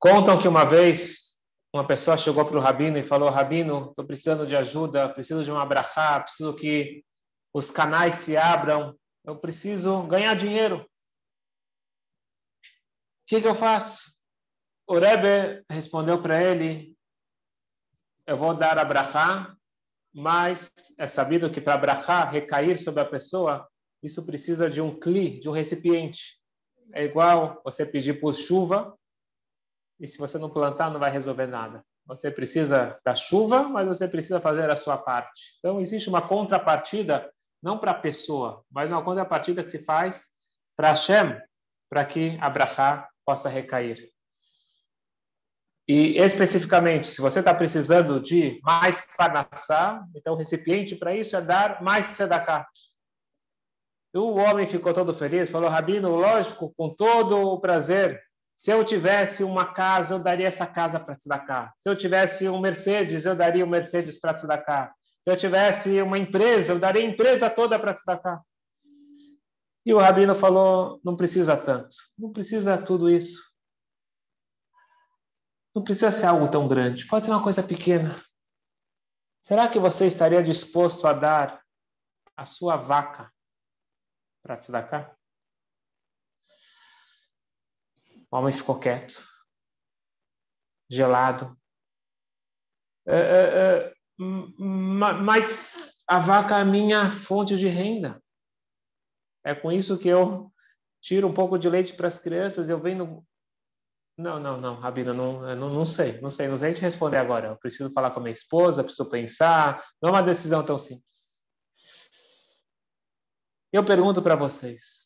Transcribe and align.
Contam 0.00 0.38
que 0.40 0.48
uma 0.48 0.64
vez 0.64 1.44
uma 1.74 1.86
pessoa 1.86 2.16
chegou 2.16 2.46
para 2.46 2.56
o 2.56 2.60
rabino 2.60 2.96
e 2.96 3.02
falou: 3.02 3.28
Rabino, 3.28 3.90
estou 3.90 4.02
precisando 4.02 4.46
de 4.46 4.56
ajuda, 4.56 5.10
preciso 5.10 5.44
de 5.44 5.52
uma 5.52 5.62
abrahá, 5.62 6.18
preciso 6.20 6.54
que 6.54 7.04
os 7.52 7.70
canais 7.70 8.14
se 8.14 8.34
abram, 8.34 8.98
eu 9.26 9.36
preciso 9.36 10.02
ganhar 10.04 10.34
dinheiro. 10.34 10.78
O 10.78 10.86
que, 13.26 13.42
que 13.42 13.46
eu 13.46 13.54
faço? 13.54 14.18
O 14.88 14.98
Rebbe 14.98 15.62
respondeu 15.70 16.22
para 16.22 16.42
ele: 16.42 16.96
Eu 18.26 18.38
vou 18.38 18.54
dar 18.54 18.78
a 18.78 18.84
brachá, 18.86 19.54
mas 20.14 20.72
é 20.98 21.06
sabido 21.06 21.52
que 21.52 21.60
para 21.60 21.74
a 21.74 21.78
brachá 21.78 22.24
recair 22.24 22.82
sobre 22.82 23.02
a 23.02 23.08
pessoa, 23.08 23.68
isso 24.02 24.24
precisa 24.24 24.70
de 24.70 24.80
um 24.80 24.98
cli, 24.98 25.38
de 25.40 25.48
um 25.50 25.52
recipiente. 25.52 26.40
É 26.94 27.04
igual 27.04 27.60
você 27.62 27.84
pedir 27.84 28.18
por 28.18 28.34
chuva, 28.34 28.98
e 30.00 30.08
se 30.08 30.18
você 30.18 30.38
não 30.38 30.48
plantar, 30.48 30.90
não 30.90 30.98
vai 30.98 31.10
resolver 31.10 31.46
nada. 31.46 31.84
Você 32.06 32.30
precisa 32.30 32.98
da 33.04 33.14
chuva, 33.14 33.64
mas 33.64 33.86
você 33.86 34.08
precisa 34.08 34.40
fazer 34.40 34.68
a 34.70 34.76
sua 34.76 34.96
parte. 34.96 35.30
Então, 35.58 35.80
existe 35.80 36.08
uma 36.08 36.22
contrapartida, 36.22 37.30
não 37.62 37.78
para 37.78 37.90
a 37.90 37.94
pessoa, 37.94 38.64
mas 38.70 38.90
uma 38.90 39.04
contrapartida 39.04 39.62
que 39.62 39.70
se 39.70 39.84
faz 39.84 40.26
para 40.74 40.88
Hashem, 40.88 41.38
para 41.90 42.04
que 42.04 42.38
a 42.40 42.48
brachá 42.48 43.08
possa 43.24 43.48
recair. 43.48 44.10
E 45.86 46.16
especificamente, 46.18 47.08
se 47.08 47.20
você 47.20 47.40
está 47.40 47.52
precisando 47.52 48.20
de 48.20 48.60
mais 48.62 49.04
parnassá, 49.16 50.04
então 50.14 50.34
o 50.34 50.36
recipiente 50.36 50.96
para 50.96 51.14
isso 51.14 51.36
é 51.36 51.42
dar 51.42 51.82
mais 51.82 52.06
sedaká. 52.06 52.66
O 54.14 54.36
homem 54.38 54.66
ficou 54.66 54.92
todo 54.92 55.14
feliz, 55.14 55.50
falou, 55.50 55.68
Rabino, 55.68 56.14
lógico, 56.16 56.72
com 56.76 56.88
todo 56.94 57.36
o 57.38 57.60
prazer. 57.60 58.20
Se 58.60 58.70
eu 58.70 58.84
tivesse 58.84 59.42
uma 59.42 59.72
casa, 59.72 60.12
eu 60.12 60.18
daria 60.18 60.46
essa 60.46 60.66
casa 60.66 61.00
para 61.00 61.16
Tzedakah. 61.16 61.72
Se 61.78 61.88
eu 61.88 61.96
tivesse 61.96 62.46
um 62.46 62.60
Mercedes, 62.60 63.24
eu 63.24 63.34
daria 63.34 63.64
um 63.64 63.68
Mercedes 63.68 64.20
para 64.20 64.34
Tzedakah. 64.34 64.94
Se 65.24 65.30
eu 65.30 65.34
tivesse 65.34 66.02
uma 66.02 66.18
empresa, 66.18 66.72
eu 66.72 66.78
daria 66.78 67.00
a 67.00 67.06
empresa 67.06 67.48
toda 67.48 67.78
para 67.78 67.94
Tzedakah. 67.94 68.42
E 69.86 69.94
o 69.94 69.98
Rabino 69.98 70.34
falou, 70.34 71.00
não 71.02 71.16
precisa 71.16 71.56
tanto. 71.56 71.96
Não 72.18 72.34
precisa 72.34 72.76
tudo 72.76 73.08
isso. 73.08 73.42
Não 75.74 75.82
precisa 75.82 76.12
ser 76.12 76.26
algo 76.26 76.46
tão 76.50 76.68
grande, 76.68 77.06
pode 77.06 77.24
ser 77.24 77.30
uma 77.30 77.42
coisa 77.42 77.62
pequena. 77.62 78.22
Será 79.40 79.70
que 79.70 79.78
você 79.78 80.06
estaria 80.06 80.42
disposto 80.42 81.06
a 81.06 81.14
dar 81.14 81.62
a 82.36 82.44
sua 82.44 82.76
vaca 82.76 83.32
para 84.42 84.58
tzedakah? 84.58 85.18
O 88.30 88.36
homem 88.36 88.52
ficou 88.52 88.78
quieto, 88.78 89.22
gelado. 90.90 91.56
É, 93.06 93.16
é, 93.16 93.86
é, 93.86 93.94
mas 94.18 96.02
a 96.06 96.18
vaca 96.18 96.58
é 96.58 96.60
a 96.60 96.64
minha 96.64 97.10
fonte 97.10 97.56
de 97.56 97.66
renda. 97.66 98.22
É 99.44 99.54
com 99.54 99.72
isso 99.72 99.98
que 99.98 100.08
eu 100.08 100.52
tiro 101.00 101.26
um 101.26 101.34
pouco 101.34 101.58
de 101.58 101.68
leite 101.68 101.94
para 101.94 102.06
as 102.06 102.18
crianças. 102.18 102.68
Eu 102.68 102.78
venho 102.78 103.24
não, 104.20 104.38
não, 104.38 104.60
não, 104.60 104.74
Rabina, 104.74 105.14
não, 105.14 105.40
não, 105.56 105.70
não 105.70 105.86
sei, 105.86 106.20
não 106.20 106.30
sei, 106.30 106.46
não 106.46 106.58
sei 106.58 106.74
te 106.74 106.82
responder 106.82 107.16
agora. 107.16 107.48
Eu 107.48 107.56
preciso 107.56 107.90
falar 107.90 108.10
com 108.10 108.20
a 108.20 108.22
minha 108.22 108.32
esposa, 108.34 108.84
preciso 108.84 109.08
pensar. 109.08 109.82
Não 110.00 110.10
é 110.10 110.12
uma 110.12 110.22
decisão 110.22 110.62
tão 110.62 110.78
simples. 110.78 111.46
Eu 113.72 113.82
pergunto 113.82 114.20
para 114.20 114.36
vocês. 114.36 114.99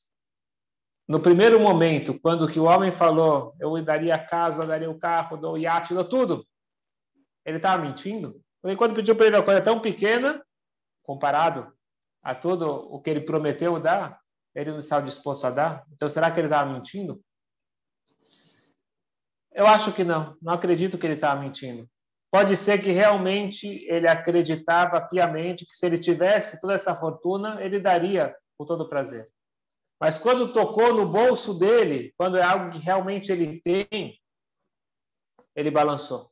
No 1.07 1.21
primeiro 1.21 1.61
momento, 1.61 2.19
quando 2.19 2.49
que 2.49 2.59
o 2.59 2.65
homem 2.65 2.91
falou, 2.91 3.55
eu 3.61 3.83
daria 3.85 4.15
a 4.15 4.27
casa, 4.27 4.67
daria 4.67 4.91
o 4.91 4.99
carro, 4.99 5.37
dou 5.37 5.55
o 5.55 5.59
iate, 5.59 5.93
dou 5.93 6.05
tudo, 6.05 6.47
ele 7.45 7.59
estava 7.59 7.83
mentindo? 7.83 8.41
Porque 8.63 8.77
quando 8.77 8.95
pediu 8.95 9.15
para 9.15 9.27
ele 9.27 9.37
uma 9.37 9.45
coisa 9.45 9.61
tão 9.61 9.81
pequena, 9.81 10.43
comparado 11.03 11.71
a 12.23 12.35
tudo 12.35 12.67
o 12.67 13.01
que 13.03 13.11
ele 13.11 13.21
prometeu 13.21 13.79
dar, 13.79 14.19
ele 14.55 14.71
não 14.71 14.79
estava 14.79 15.05
disposto 15.05 15.47
a 15.47 15.51
dar? 15.51 15.85
Então, 15.93 16.09
será 16.09 16.31
que 16.31 16.41
ele 16.41 16.47
estava 16.47 16.73
mentindo? 16.73 17.23
Eu 19.53 19.67
acho 19.67 19.93
que 19.93 20.03
não. 20.03 20.37
Não 20.41 20.55
acredito 20.55 20.97
que 20.97 21.07
ele 21.07 21.15
estava 21.15 21.41
mentindo. 21.41 21.87
Pode 22.31 22.57
ser 22.57 22.81
que 22.81 22.91
realmente 22.91 23.85
ele 23.89 24.09
acreditava 24.09 25.01
piamente 25.01 25.67
que 25.67 25.77
se 25.77 25.87
ele 25.87 25.99
tivesse 25.99 26.59
toda 26.59 26.75
essa 26.75 26.95
fortuna, 26.95 27.63
ele 27.63 27.79
daria 27.79 28.35
com 28.59 28.65
todo 28.65 28.89
prazer. 28.89 29.31
Mas 30.01 30.19
quando 30.19 30.53
tocou 30.53 30.93
no 30.93 31.07
bolso 31.07 31.55
dele, 31.55 32.13
quando 32.17 32.37
é 32.37 32.43
algo 32.43 32.71
que 32.71 32.79
realmente 32.79 33.31
ele 33.31 33.61
tem, 33.61 34.21
ele 35.55 35.71
balançou. 35.71 36.31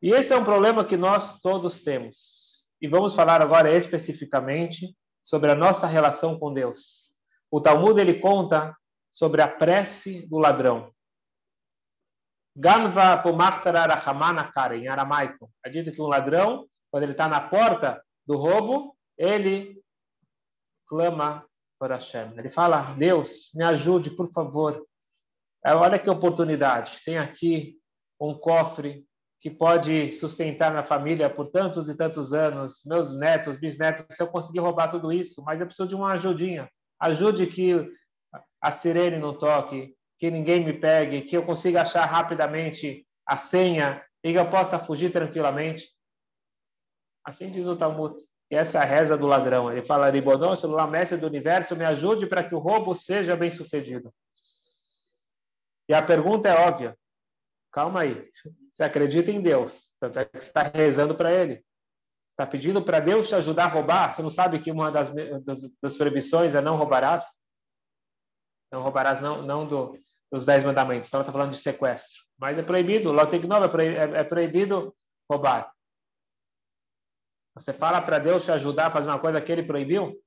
E 0.00 0.10
esse 0.10 0.32
é 0.32 0.36
um 0.36 0.44
problema 0.44 0.84
que 0.84 0.96
nós 0.96 1.40
todos 1.40 1.82
temos. 1.82 2.70
E 2.80 2.88
vamos 2.88 3.14
falar 3.14 3.40
agora 3.40 3.72
especificamente 3.72 4.96
sobre 5.22 5.50
a 5.50 5.54
nossa 5.54 5.86
relação 5.86 6.38
com 6.38 6.52
Deus. 6.52 7.12
O 7.50 7.60
Talmud 7.60 8.00
ele 8.00 8.18
conta 8.18 8.76
sobre 9.12 9.42
a 9.42 9.46
prece 9.46 10.26
do 10.26 10.38
ladrão. 10.38 10.92
Ganva 12.56 13.16
pomartara 13.18 13.94
rahamana 13.94 14.50
kara, 14.50 14.76
em 14.76 14.88
aramaico. 14.88 15.50
É 15.64 15.70
dito 15.70 15.92
que 15.92 16.02
um 16.02 16.06
ladrão, 16.06 16.66
quando 16.90 17.04
ele 17.04 17.12
está 17.12 17.28
na 17.28 17.40
porta 17.40 18.02
do 18.26 18.36
roubo, 18.36 18.96
ele 19.16 19.80
clama 20.86 21.46
Hashem. 21.90 22.32
Ele 22.36 22.50
fala, 22.50 22.94
Deus, 22.94 23.50
me 23.54 23.64
ajude, 23.64 24.10
por 24.10 24.30
favor. 24.32 24.86
É, 25.64 25.74
olha 25.74 25.98
que 25.98 26.10
oportunidade. 26.10 27.00
Tem 27.04 27.18
aqui 27.18 27.78
um 28.20 28.34
cofre 28.34 29.04
que 29.40 29.50
pode 29.50 30.12
sustentar 30.12 30.70
minha 30.70 30.84
família 30.84 31.28
por 31.28 31.50
tantos 31.50 31.88
e 31.88 31.96
tantos 31.96 32.32
anos, 32.32 32.82
meus 32.86 33.16
netos, 33.16 33.56
bisnetos, 33.56 34.04
se 34.14 34.22
eu 34.22 34.28
conseguir 34.28 34.60
roubar 34.60 34.88
tudo 34.88 35.12
isso, 35.12 35.42
mas 35.44 35.60
eu 35.60 35.66
preciso 35.66 35.88
de 35.88 35.96
uma 35.96 36.12
ajudinha. 36.12 36.70
Ajude 37.00 37.48
que 37.48 37.92
a 38.60 38.70
sirene 38.70 39.18
não 39.18 39.36
toque, 39.36 39.96
que 40.16 40.30
ninguém 40.30 40.64
me 40.64 40.72
pegue, 40.72 41.22
que 41.22 41.36
eu 41.36 41.44
consiga 41.44 41.82
achar 41.82 42.04
rapidamente 42.04 43.04
a 43.26 43.36
senha 43.36 44.04
e 44.22 44.32
que 44.32 44.38
eu 44.38 44.48
possa 44.48 44.78
fugir 44.78 45.10
tranquilamente. 45.10 45.88
Assim 47.24 47.50
diz 47.50 47.66
o 47.66 47.76
Talmud. 47.76 48.14
Essa 48.54 48.78
é 48.78 48.82
a 48.82 48.84
reza 48.84 49.16
do 49.16 49.26
ladrão. 49.26 49.72
Ele 49.72 49.82
fala, 49.82 50.10
Ribodon, 50.10 50.54
celular 50.54 50.86
mestre 50.86 51.16
do 51.16 51.26
universo, 51.26 51.74
me 51.74 51.86
ajude 51.86 52.26
para 52.26 52.44
que 52.44 52.54
o 52.54 52.58
roubo 52.58 52.94
seja 52.94 53.34
bem 53.34 53.50
sucedido. 53.50 54.12
E 55.88 55.94
a 55.94 56.02
pergunta 56.02 56.50
é 56.50 56.66
óbvia. 56.66 56.96
Calma 57.72 58.02
aí. 58.02 58.30
Você 58.70 58.84
acredita 58.84 59.30
em 59.30 59.40
Deus. 59.40 59.94
Tanto 59.98 60.18
é 60.18 60.26
que 60.26 60.38
você 60.38 60.48
está 60.48 60.64
rezando 60.64 61.14
para 61.14 61.32
Ele. 61.32 61.64
Está 62.32 62.46
pedindo 62.46 62.82
para 62.82 63.00
Deus 63.00 63.28
te 63.28 63.34
ajudar 63.34 63.64
a 63.64 63.68
roubar. 63.68 64.12
Você 64.12 64.22
não 64.22 64.30
sabe 64.30 64.58
que 64.58 64.70
uma 64.70 64.92
das, 64.92 65.08
das, 65.44 65.62
das 65.80 65.96
proibições 65.96 66.54
é 66.54 66.60
não 66.60 66.76
roubarás? 66.76 67.24
Não 68.70 68.82
roubarás 68.82 69.22
não, 69.22 69.42
não 69.42 69.66
do, 69.66 69.98
dos 70.30 70.44
Dez 70.44 70.62
Mandamentos. 70.62 71.08
Então, 71.08 71.20
está 71.20 71.32
falando 71.32 71.52
de 71.52 71.58
sequestro. 71.58 72.20
Mas 72.38 72.58
é 72.58 72.62
proibido, 72.62 73.12
Loteknov 73.12 73.64
é, 73.80 73.86
é, 73.86 74.20
é 74.20 74.24
proibido 74.24 74.94
roubar. 75.30 75.72
Você 77.54 77.72
fala 77.72 78.00
para 78.00 78.18
Deus 78.18 78.44
te 78.44 78.50
ajudar 78.50 78.86
a 78.86 78.90
fazer 78.90 79.08
uma 79.08 79.20
coisa 79.20 79.40
que 79.40 79.52
ele 79.52 79.62
proibiu? 79.62 80.18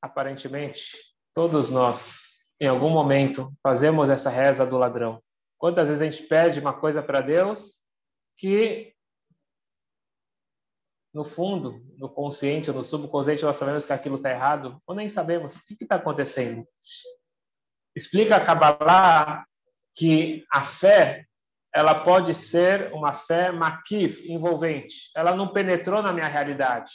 Aparentemente, 0.00 0.96
todos 1.34 1.68
nós, 1.68 2.50
em 2.60 2.68
algum 2.68 2.90
momento, 2.90 3.52
fazemos 3.62 4.08
essa 4.08 4.30
reza 4.30 4.64
do 4.64 4.78
ladrão. 4.78 5.22
Quantas 5.58 5.88
vezes 5.88 6.02
a 6.02 6.10
gente 6.10 6.28
pede 6.28 6.60
uma 6.60 6.78
coisa 6.78 7.02
para 7.02 7.20
Deus 7.20 7.80
que 8.36 8.94
no 11.16 11.24
fundo, 11.24 11.82
no 11.96 12.10
consciente 12.10 12.70
ou 12.70 12.76
no 12.76 12.84
subconsciente, 12.84 13.42
nós 13.42 13.56
sabemos 13.56 13.86
que 13.86 13.92
aquilo 13.94 14.16
está 14.16 14.30
errado, 14.30 14.82
ou 14.86 14.94
nem 14.94 15.08
sabemos. 15.08 15.56
O 15.56 15.66
que 15.66 15.82
está 15.82 15.96
acontecendo? 15.96 16.68
Explica 17.96 18.36
a 18.36 18.44
Kabbalah 18.44 19.46
que 19.94 20.44
a 20.52 20.60
fé 20.60 21.26
ela 21.76 21.94
pode 21.94 22.32
ser 22.32 22.90
uma 22.94 23.12
fé 23.12 23.52
makif, 23.52 24.26
envolvente. 24.26 25.10
Ela 25.14 25.34
não 25.34 25.52
penetrou 25.52 26.00
na 26.00 26.10
minha 26.10 26.26
realidade. 26.26 26.90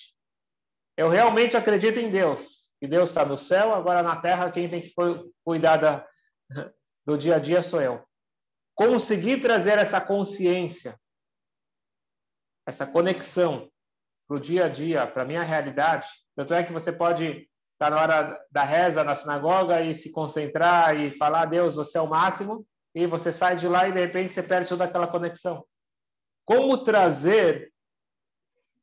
Eu 0.98 1.08
realmente 1.08 1.56
acredito 1.56 2.00
em 2.00 2.10
Deus. 2.10 2.72
Que 2.80 2.88
Deus 2.88 3.12
está 3.12 3.24
no 3.24 3.38
céu, 3.38 3.76
agora 3.76 4.02
na 4.02 4.16
terra 4.16 4.50
quem 4.50 4.68
tem 4.68 4.82
que 4.82 4.92
cuidar 5.46 5.78
da, 5.78 6.08
do 7.06 7.16
dia 7.16 7.36
a 7.36 7.40
dia 7.40 7.62
sou 7.62 7.80
eu. 7.80 8.04
Conseguir 8.74 9.40
trazer 9.40 9.78
essa 9.78 10.02
consciência, 10.02 11.00
essa 12.68 12.88
conexão 12.88 13.70
para 14.28 14.38
o 14.38 14.40
dia 14.40 14.66
a 14.66 14.68
dia, 14.68 15.06
para 15.06 15.22
a 15.22 15.28
minha 15.28 15.44
realidade. 15.44 16.08
Tanto 16.36 16.56
é 16.56 16.64
que 16.64 16.74
você 16.74 16.92
pode 16.92 17.48
estar 17.74 17.92
na 17.92 18.02
hora 18.02 18.46
da 18.50 18.64
reza 18.64 19.04
na 19.04 19.14
sinagoga 19.14 19.80
e 19.84 19.94
se 19.94 20.12
concentrar 20.12 21.00
e 21.00 21.12
falar, 21.12 21.46
Deus, 21.46 21.76
você 21.76 22.00
é 22.00 22.02
o 22.02 22.10
máximo, 22.10 22.66
e 22.94 23.08
você 23.08 23.32
sai 23.32 23.56
de 23.56 23.68
lá 23.68 23.88
e 23.88 23.94
de 23.94 24.00
repente 24.00 24.32
você 24.32 24.44
perde 24.44 24.70
toda 24.70 24.86
aquela 24.86 25.08
conexão. 25.08 25.66
Como 26.46 26.84
trazer 26.84 27.74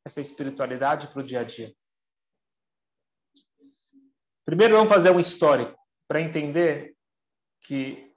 essa 0.05 0.19
espiritualidade 0.21 1.07
para 1.07 1.19
o 1.19 1.23
dia 1.23 1.41
a 1.41 1.43
dia? 1.43 1.73
Primeiro 4.45 4.75
vamos 4.75 4.91
fazer 4.91 5.11
um 5.11 5.19
histórico. 5.19 5.77
para 6.07 6.21
entender 6.21 6.95
que 7.61 8.11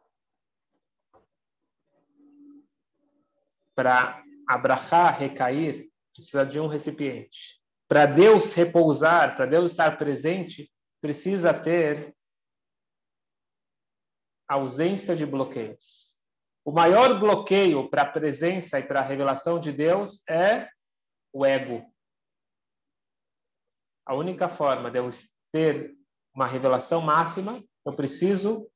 para 3.75 4.23
abrahar, 4.49 5.19
recair, 5.19 5.91
precisa 6.15 6.47
de 6.47 6.59
um 6.59 6.67
recipiente. 6.67 7.61
Para 7.87 8.07
Deus 8.07 8.53
repousar, 8.55 9.37
para 9.37 9.45
Deus 9.45 9.73
estar 9.73 9.99
presente, 9.99 10.73
precisa 11.03 11.53
ter 11.53 12.15
ausência 14.55 15.15
de 15.17 15.25
bloqueios. 15.25 16.19
O 16.65 16.71
maior 16.71 17.19
bloqueio 17.19 17.89
para 17.89 18.03
a 18.03 18.11
presença 18.11 18.79
e 18.79 18.87
para 18.87 19.01
a 19.01 19.05
revelação 19.05 19.59
de 19.59 19.73
Deus 19.73 20.21
é 20.29 20.69
o 21.33 21.45
ego. 21.45 21.85
A 24.07 24.15
única 24.15 24.49
forma 24.49 24.91
de 24.91 24.99
eu 24.99 25.09
ter 25.53 25.97
uma 26.35 26.47
revelação 26.47 27.01
máxima, 27.01 27.63
eu 27.85 27.95
preciso 27.95 28.71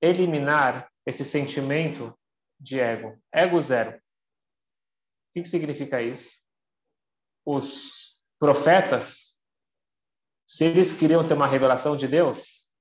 eliminar 0.00 0.90
esse 1.04 1.24
sentimento 1.24 2.16
de 2.58 2.80
ego. 2.80 3.18
Ego 3.32 3.60
zero. 3.60 3.96
O 3.96 4.00
que, 5.34 5.44
significa 5.44 6.02
isso? 6.02 6.42
Os 7.44 8.20
profetas, 8.38 9.42
se 10.46 10.64
eles 10.64 10.92
queriam 10.92 11.26
ter 11.26 11.34
uma 11.34 11.46
revelação 11.46 11.96
de 11.96 12.08
Deus, 12.08 12.72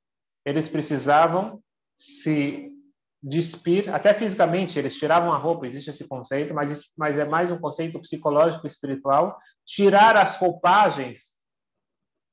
eles 0.45 0.67
precisavam 0.67 1.63
se 1.97 2.71
despir, 3.21 3.89
até 3.89 4.13
fisicamente, 4.13 4.77
eles 4.77 4.95
tiravam 4.97 5.33
a 5.33 5.37
roupa, 5.37 5.65
existe 5.65 5.89
esse 5.89 6.07
conceito, 6.07 6.53
mas, 6.53 6.93
mas 6.95 7.17
é 7.17 7.25
mais 7.25 7.49
um 7.49 7.59
conceito 7.59 7.99
psicológico 7.99 8.67
espiritual, 8.67 9.39
tirar 9.65 10.15
as 10.15 10.37
roupagens, 10.37 11.33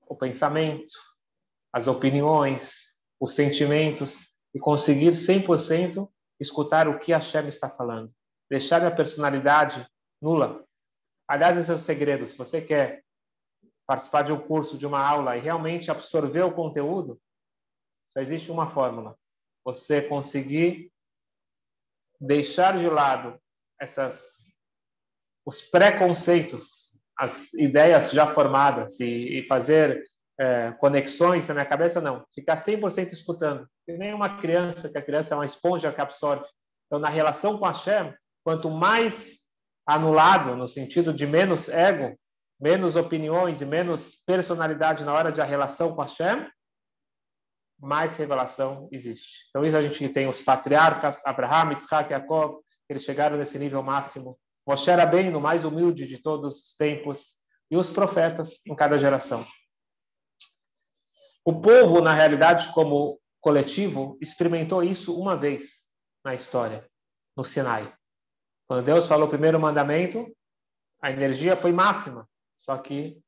o 0.07 0.15
pensamento, 0.15 0.95
as 1.73 1.87
opiniões, 1.87 3.05
os 3.19 3.35
sentimentos, 3.35 4.35
e 4.55 4.59
conseguir 4.59 5.13
100% 5.13 6.07
escutar 6.39 6.87
o 6.87 6.99
que 6.99 7.15
a 7.15 7.17
Hashem 7.17 7.49
está 7.49 7.71
falando. 7.71 8.13
Deixar 8.51 8.85
a 8.85 8.91
personalidade 8.91 9.87
nula. 10.21 10.63
Aliás, 11.27 11.57
esse 11.57 11.71
é 11.71 11.75
o 11.75 11.79
segredo. 11.79 12.27
Se 12.27 12.37
você 12.37 12.61
quer 12.61 13.03
participar 13.87 14.23
de 14.23 14.33
um 14.35 14.39
curso, 14.39 14.77
de 14.77 14.87
uma 14.87 15.01
aula 15.01 15.39
e 15.39 15.41
realmente 15.41 15.91
absorver 15.91 16.43
o 16.43 16.53
conteúdo, 16.53 17.19
só 18.05 18.21
existe 18.21 18.51
uma 18.51 18.69
fórmula 18.69 19.17
você 19.65 20.03
conseguir 20.03 20.91
deixar 22.21 22.79
de 22.79 22.89
lado 22.89 23.39
essas 23.81 24.53
os 25.45 25.61
preconceitos, 25.61 27.03
as 27.19 27.53
ideias 27.55 28.11
já 28.13 28.27
formadas 28.27 29.01
e, 29.01 29.41
e 29.41 29.47
fazer 29.49 30.05
é, 30.39 30.73
conexões 30.73 31.47
na 31.49 31.55
minha 31.55 31.67
cabeça, 31.67 32.01
não. 32.01 32.25
Ficar 32.35 32.55
100% 32.55 33.13
escutando. 33.13 33.69
Nem 33.87 34.15
uma 34.15 34.41
criança, 34.41 34.89
que 34.89 34.99
a 34.99 35.03
criança 35.03 35.35
é 35.35 35.37
uma 35.37 35.47
esponja 35.47 35.93
que 35.93 36.01
absorve. 36.01 36.45
Então, 36.87 36.99
na 36.99 37.09
relação 37.09 37.59
com 37.59 37.65
a 37.65 37.69
Hashem, 37.69 38.15
quanto 38.45 38.71
mais 38.71 39.43
anulado, 39.87 40.57
no 40.57 40.69
sentido 40.69 41.13
de 41.13 41.27
menos 41.27 41.69
ego, 41.69 42.17
menos 42.61 42.95
opiniões 42.95 43.61
e 43.61 43.67
menos 43.67 44.15
personalidade 44.25 45.05
na 45.05 45.13
hora 45.13 45.33
de 45.33 45.41
a 45.41 45.45
relação 45.45 45.95
com 45.95 46.03
a 46.03 46.05
Hashem, 46.05 46.47
mais 47.83 48.17
revelação 48.17 48.89
existe. 48.93 49.47
Então, 49.51 49.67
isso 49.67 49.77
a 49.77 49.83
gente 49.83 50.09
tem 50.11 50.29
os 50.29 50.41
patriarcas, 50.41 51.21
Abraham, 51.27 51.77
Isaac, 51.77 52.11
Jacob, 52.11 52.61
eles 52.89 53.03
chegaram 53.03 53.37
nesse 53.37 53.59
nível 53.59 53.83
máximo. 53.83 54.39
Moshe 54.67 54.89
era 54.89 55.05
bem 55.05 55.31
no 55.31 55.41
mais 55.41 55.65
humilde 55.65 56.07
de 56.07 56.19
todos 56.19 56.61
os 56.61 56.77
tempos, 56.77 57.43
e 57.73 57.77
os 57.77 57.89
profetas 57.89 58.61
em 58.67 58.77
cada 58.77 58.99
geração. 58.99 59.47
O 61.43 61.59
povo, 61.59 62.03
na 62.03 62.13
realidade, 62.13 62.71
como 62.75 63.19
coletivo, 63.41 64.19
experimentou 64.21 64.85
isso 64.85 65.19
uma 65.19 65.35
vez 65.35 65.87
na 66.23 66.35
história, 66.35 66.87
no 67.35 67.43
Sinai. 67.43 67.91
Quando 68.69 68.85
Deus 68.85 69.07
falou 69.07 69.27
o 69.27 69.31
primeiro 69.31 69.59
mandamento, 69.59 70.31
a 71.03 71.11
energia 71.11 71.57
foi 71.57 71.73
máxima, 71.73 72.29
só 72.59 72.77
que 72.77 73.19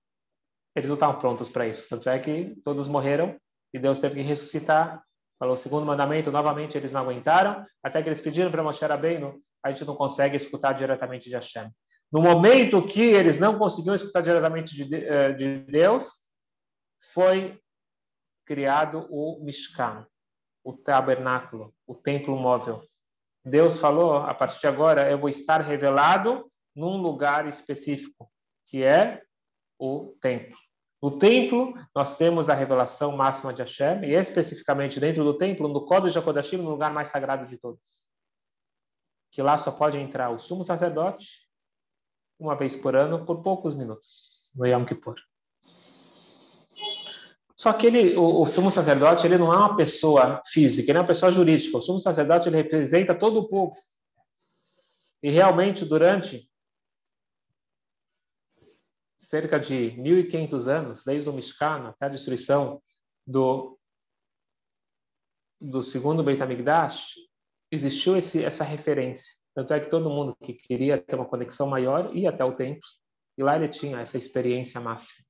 eles 0.77 0.89
não 0.89 0.95
estavam 0.95 1.19
prontos 1.19 1.49
para 1.49 1.67
isso. 1.67 1.89
Tanto 1.89 2.11
é 2.11 2.19
que 2.19 2.55
todos 2.63 2.87
morreram 2.87 3.41
e 3.75 3.79
Deus 3.79 3.99
teve 3.99 4.15
que 4.15 4.23
ressuscitar. 4.23 5.03
Falou 5.37 5.55
o 5.55 5.59
segundo 5.59 5.85
mandamento, 5.85 6.31
novamente 6.31 6.79
eles 6.79 6.93
não 6.93 7.01
aguentaram, 7.03 7.67
até 7.83 8.01
que 8.01 8.09
eles 8.09 8.21
pediram 8.21 8.51
para 8.51 8.63
Moshe 8.63 8.85
Rabbeinu, 8.85 9.43
a 9.63 9.71
gente 9.71 9.85
não 9.85 9.97
consegue 9.97 10.37
escutar 10.37 10.73
diretamente 10.73 11.29
de 11.29 11.35
Hashem. 11.35 11.69
No 12.13 12.23
momento 12.23 12.85
que 12.85 13.03
eles 13.03 13.41
não 13.41 13.59
conseguiam 13.59 13.95
escutar 13.95 14.21
diretamente 14.21 14.77
de, 14.77 14.95
eh, 14.95 15.33
de 15.33 15.59
Deus, 15.65 16.23
foi 17.13 17.61
criado 18.47 19.09
o 19.11 19.43
Mishkan, 19.45 20.07
o 20.63 20.73
tabernáculo, 20.73 21.75
o 21.87 21.95
templo 21.95 22.37
móvel. 22.37 22.83
Deus 23.45 23.79
falou, 23.81 24.19
a 24.19 24.35
partir 24.35 24.61
de 24.61 24.67
agora 24.69 25.11
eu 25.11 25.19
vou 25.19 25.29
estar 25.29 25.61
revelado 25.61 26.51
num 26.77 26.97
lugar 26.99 27.49
específico, 27.49 28.31
que 28.67 28.85
é 28.85 29.23
o 29.79 30.15
templo. 30.21 30.57
No 31.05 31.19
templo, 31.19 31.75
nós 31.95 32.17
temos 32.17 32.49
a 32.49 32.55
revelação 32.55 33.15
máxima 33.15 33.53
de 33.53 33.61
Hashem, 33.61 34.07
e 34.07 34.15
especificamente 34.15 34.99
dentro 34.99 35.23
do 35.23 35.37
templo, 35.37 35.69
no 35.69 35.85
Kodesh 35.85 36.17
HaKodashim, 36.17 36.57
no 36.57 36.71
lugar 36.71 36.91
mais 36.95 37.09
sagrado 37.09 37.47
de 37.47 37.59
todos. 37.59 37.79
Que 39.31 39.43
lá 39.43 39.59
só 39.59 39.71
pode 39.71 39.99
entrar 39.99 40.31
o 40.31 40.39
sumo 40.39 40.65
sacerdote, 40.65 41.47
uma 42.39 42.57
vez 42.57 42.75
por 42.75 42.97
ano, 42.97 43.27
por 43.27 43.43
poucos 43.43 43.75
minutos, 43.75 44.51
no 44.57 44.65
Yom 44.65 44.87
Kippur. 44.87 45.17
Só 47.55 47.75
que 47.75 47.87
ele, 47.87 48.17
o, 48.17 48.41
o, 48.41 48.47
sumo 48.47 48.71
sacerdote 48.71 49.27
ele 49.27 49.37
não 49.37 49.53
é 49.53 49.59
uma 49.59 49.77
pessoa 49.77 50.41
física, 50.47 50.91
ele 50.91 50.97
é 50.97 51.03
uma 51.03 51.07
pessoa 51.07 51.31
jurídica. 51.31 51.77
O 51.77 51.83
sumo 51.83 52.01
sacerdote 52.01 52.49
ele 52.49 52.57
representa 52.57 53.15
todo 53.15 53.41
o 53.41 53.47
povo. 53.47 53.77
E 55.23 55.29
realmente, 55.29 55.85
durante 55.85 56.49
cerca 59.25 59.59
de 59.59 59.93
1.500 59.93 60.67
anos, 60.69 61.05
desde 61.05 61.29
o 61.29 61.33
Mishkan 61.33 61.89
até 61.89 62.07
a 62.07 62.11
destruição 62.11 62.83
do, 63.27 63.79
do 65.61 65.83
segundo 65.83 66.23
Beit 66.23 66.43
HaMikdash, 66.43 67.15
existiu 67.71 68.17
esse, 68.17 68.45
essa 68.45 68.65
referência. 68.65 69.33
Tanto 69.55 69.73
é 69.73 69.81
que 69.81 69.89
todo 69.89 70.11
mundo 70.11 70.37
que 70.43 70.53
queria 70.53 71.01
ter 71.01 71.15
uma 71.15 71.25
conexão 71.25 71.67
maior 71.67 72.15
ia 72.15 72.31
até 72.31 72.45
o 72.45 72.55
templo, 72.55 72.87
e 73.37 73.43
lá 73.43 73.57
ele 73.57 73.69
tinha 73.69 74.01
essa 74.01 74.19
experiência 74.19 74.81
máxima. 74.81 75.25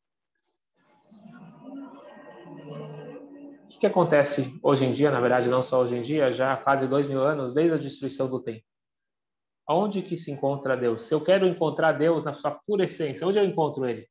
O 3.65 3.69
que, 3.69 3.79
que 3.81 3.87
acontece 3.87 4.59
hoje 4.63 4.85
em 4.85 4.93
dia, 4.93 5.11
na 5.11 5.21
verdade, 5.21 5.49
não 5.49 5.63
só 5.63 5.83
hoje 5.83 5.97
em 5.97 6.03
dia, 6.03 6.33
já 6.33 6.53
há 6.53 6.57
quase 6.57 6.87
dois 6.87 7.09
mil 7.09 7.23
anos, 7.23 7.53
desde 7.53 7.75
a 7.75 7.79
destruição 7.79 8.29
do 8.29 8.43
templo? 8.43 8.74
Aonde 9.67 10.03
que 10.03 10.17
se 10.17 10.31
encontra 10.31 10.77
Deus? 10.77 11.03
Se 11.03 11.15
eu 11.15 11.23
quero 11.25 11.47
encontrar 11.47 11.93
Deus 11.93 12.25
na 12.25 12.33
sua 12.33 12.51
pura 12.51 12.85
essência, 12.85 13.27
onde 13.27 13.39
eu 13.39 13.45
encontro 13.45 13.87
Ele? 13.87 14.09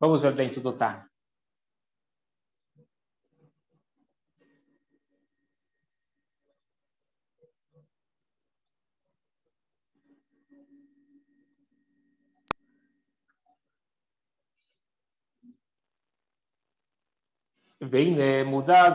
Vamos 0.00 0.22
ver 0.22 0.32
dentro 0.34 0.60
do 0.62 0.72
Tá. 0.72 1.06
Vem 17.82 18.14
né, 18.14 18.44
mudar, 18.44 18.90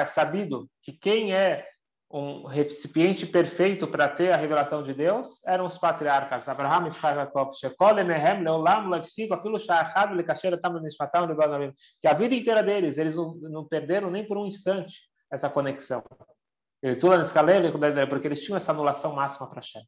é 0.00 0.04
sabido 0.04 0.70
que 0.82 0.92
quem 0.92 1.34
é 1.34 1.71
um 2.12 2.44
recipiente 2.44 3.26
perfeito 3.26 3.88
para 3.88 4.06
ter 4.06 4.32
a 4.32 4.36
revelação 4.36 4.82
de 4.82 4.92
Deus 4.92 5.40
eram 5.46 5.64
os 5.64 5.78
patriarcas 5.78 6.46
Abraham, 6.46 6.88
Isaac, 6.88 7.16
Jacob, 7.16 7.54
Shekol, 7.54 7.98
Emehem, 7.98 8.42
Leolam, 8.42 8.90
Lefsigo, 8.90 9.32
Afilo, 9.32 9.58
Shahad, 9.58 10.14
Lekasher, 10.14 10.60
Tam, 10.60 10.78
Nishmatam, 10.78 11.26
que 12.00 12.06
a 12.06 12.12
vida 12.12 12.34
inteira 12.34 12.62
deles, 12.62 12.98
eles 12.98 13.16
não, 13.16 13.34
não 13.36 13.64
perderam 13.66 14.10
nem 14.10 14.26
por 14.26 14.36
um 14.36 14.44
instante 14.44 15.08
essa 15.32 15.48
conexão. 15.48 16.02
Porque 18.10 18.28
eles 18.28 18.42
tinham 18.42 18.58
essa 18.58 18.72
anulação 18.72 19.14
máxima 19.14 19.48
para 19.48 19.60
Hashem. 19.60 19.82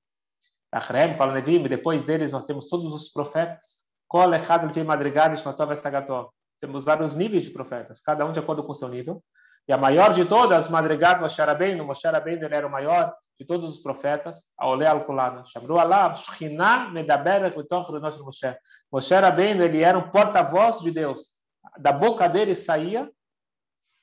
Achrem, 0.73 1.17
Nevim, 1.35 1.63
depois 1.65 2.05
deles 2.05 2.33
nós 2.33 2.47
temos 2.47 2.69
todos 2.69 2.95
os 2.95 3.11
profetas. 3.11 3.85
Kol, 4.09 4.33
Echad, 4.33 4.65
Levim, 4.65 4.85
Madrigal, 4.85 5.35
Ishmatov, 5.35 5.73
Estagatov. 5.73 6.31
Temos 6.59 6.87
vários 6.87 7.15
níveis 7.15 7.43
de 7.43 7.51
profetas, 7.51 8.01
cada 8.01 8.25
um 8.25 8.33
de 8.33 8.41
acordo 8.41 8.65
com 8.65 8.73
seu 8.73 8.89
nível. 8.89 9.23
E 9.67 9.73
a 9.73 9.79
maior 9.79 10.13
de 10.13 10.25
todas, 10.25 10.69
Madrigat 10.69 11.21
Moshe 11.21 11.43
Rabbeinu, 11.43 11.85
Moshe 11.85 12.07
Rabbeinu 12.07 12.45
ele 12.45 12.55
era 12.55 12.67
o 12.67 12.71
maior 12.71 13.15
de 13.39 13.47
todos 13.47 13.69
os 13.69 13.79
profetas, 13.79 14.53
Aole 14.59 14.87
Al-Kulana. 14.87 15.45
Shamru 15.47 15.79
Allah, 15.79 16.15
Shechina 16.15 16.91
Medaberet 16.91 17.57
Mitoch 17.57 17.91
Renosh 17.91 18.19
Moshe. 18.19 18.57
Moshe 18.93 19.15
Rabbeinu, 19.15 19.63
ele 19.63 19.83
era 19.83 19.97
um 19.99 20.11
porta-voz 20.11 20.81
de 20.81 20.91
Deus. 20.91 21.33
Da 21.79 21.93
boca 21.93 22.29
dele 22.29 22.55
saía 22.55 23.11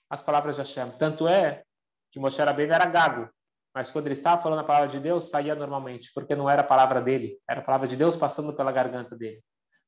as 0.10 0.24
palavras 0.24 0.56
de 0.56 0.62
Hashem. 0.62 0.92
Tanto 0.98 1.28
é 1.28 1.64
que 2.12 2.20
Moshe 2.20 2.42
Rabbeinu 2.42 2.74
era 2.74 2.86
gago, 2.86 3.30
mas 3.74 3.92
quando 3.92 4.08
ele 4.08 4.14
estava 4.14 4.42
falando 4.42 4.60
a 4.60 4.66
palavra 4.66 4.90
de 4.90 5.00
Deus, 5.00 5.30
saía 5.30 5.54
normalmente, 5.54 6.12
porque 6.14 6.36
não 6.36 6.50
era 6.50 6.62
a 6.62 6.66
palavra 6.66 7.00
dele, 7.00 7.38
era 7.48 7.62
a 7.62 7.64
palavra 7.64 7.88
de 7.88 7.96
Deus 7.96 8.16
passando 8.16 8.54
pela 8.54 8.72
garganta 8.72 9.16
dele. 9.16 9.42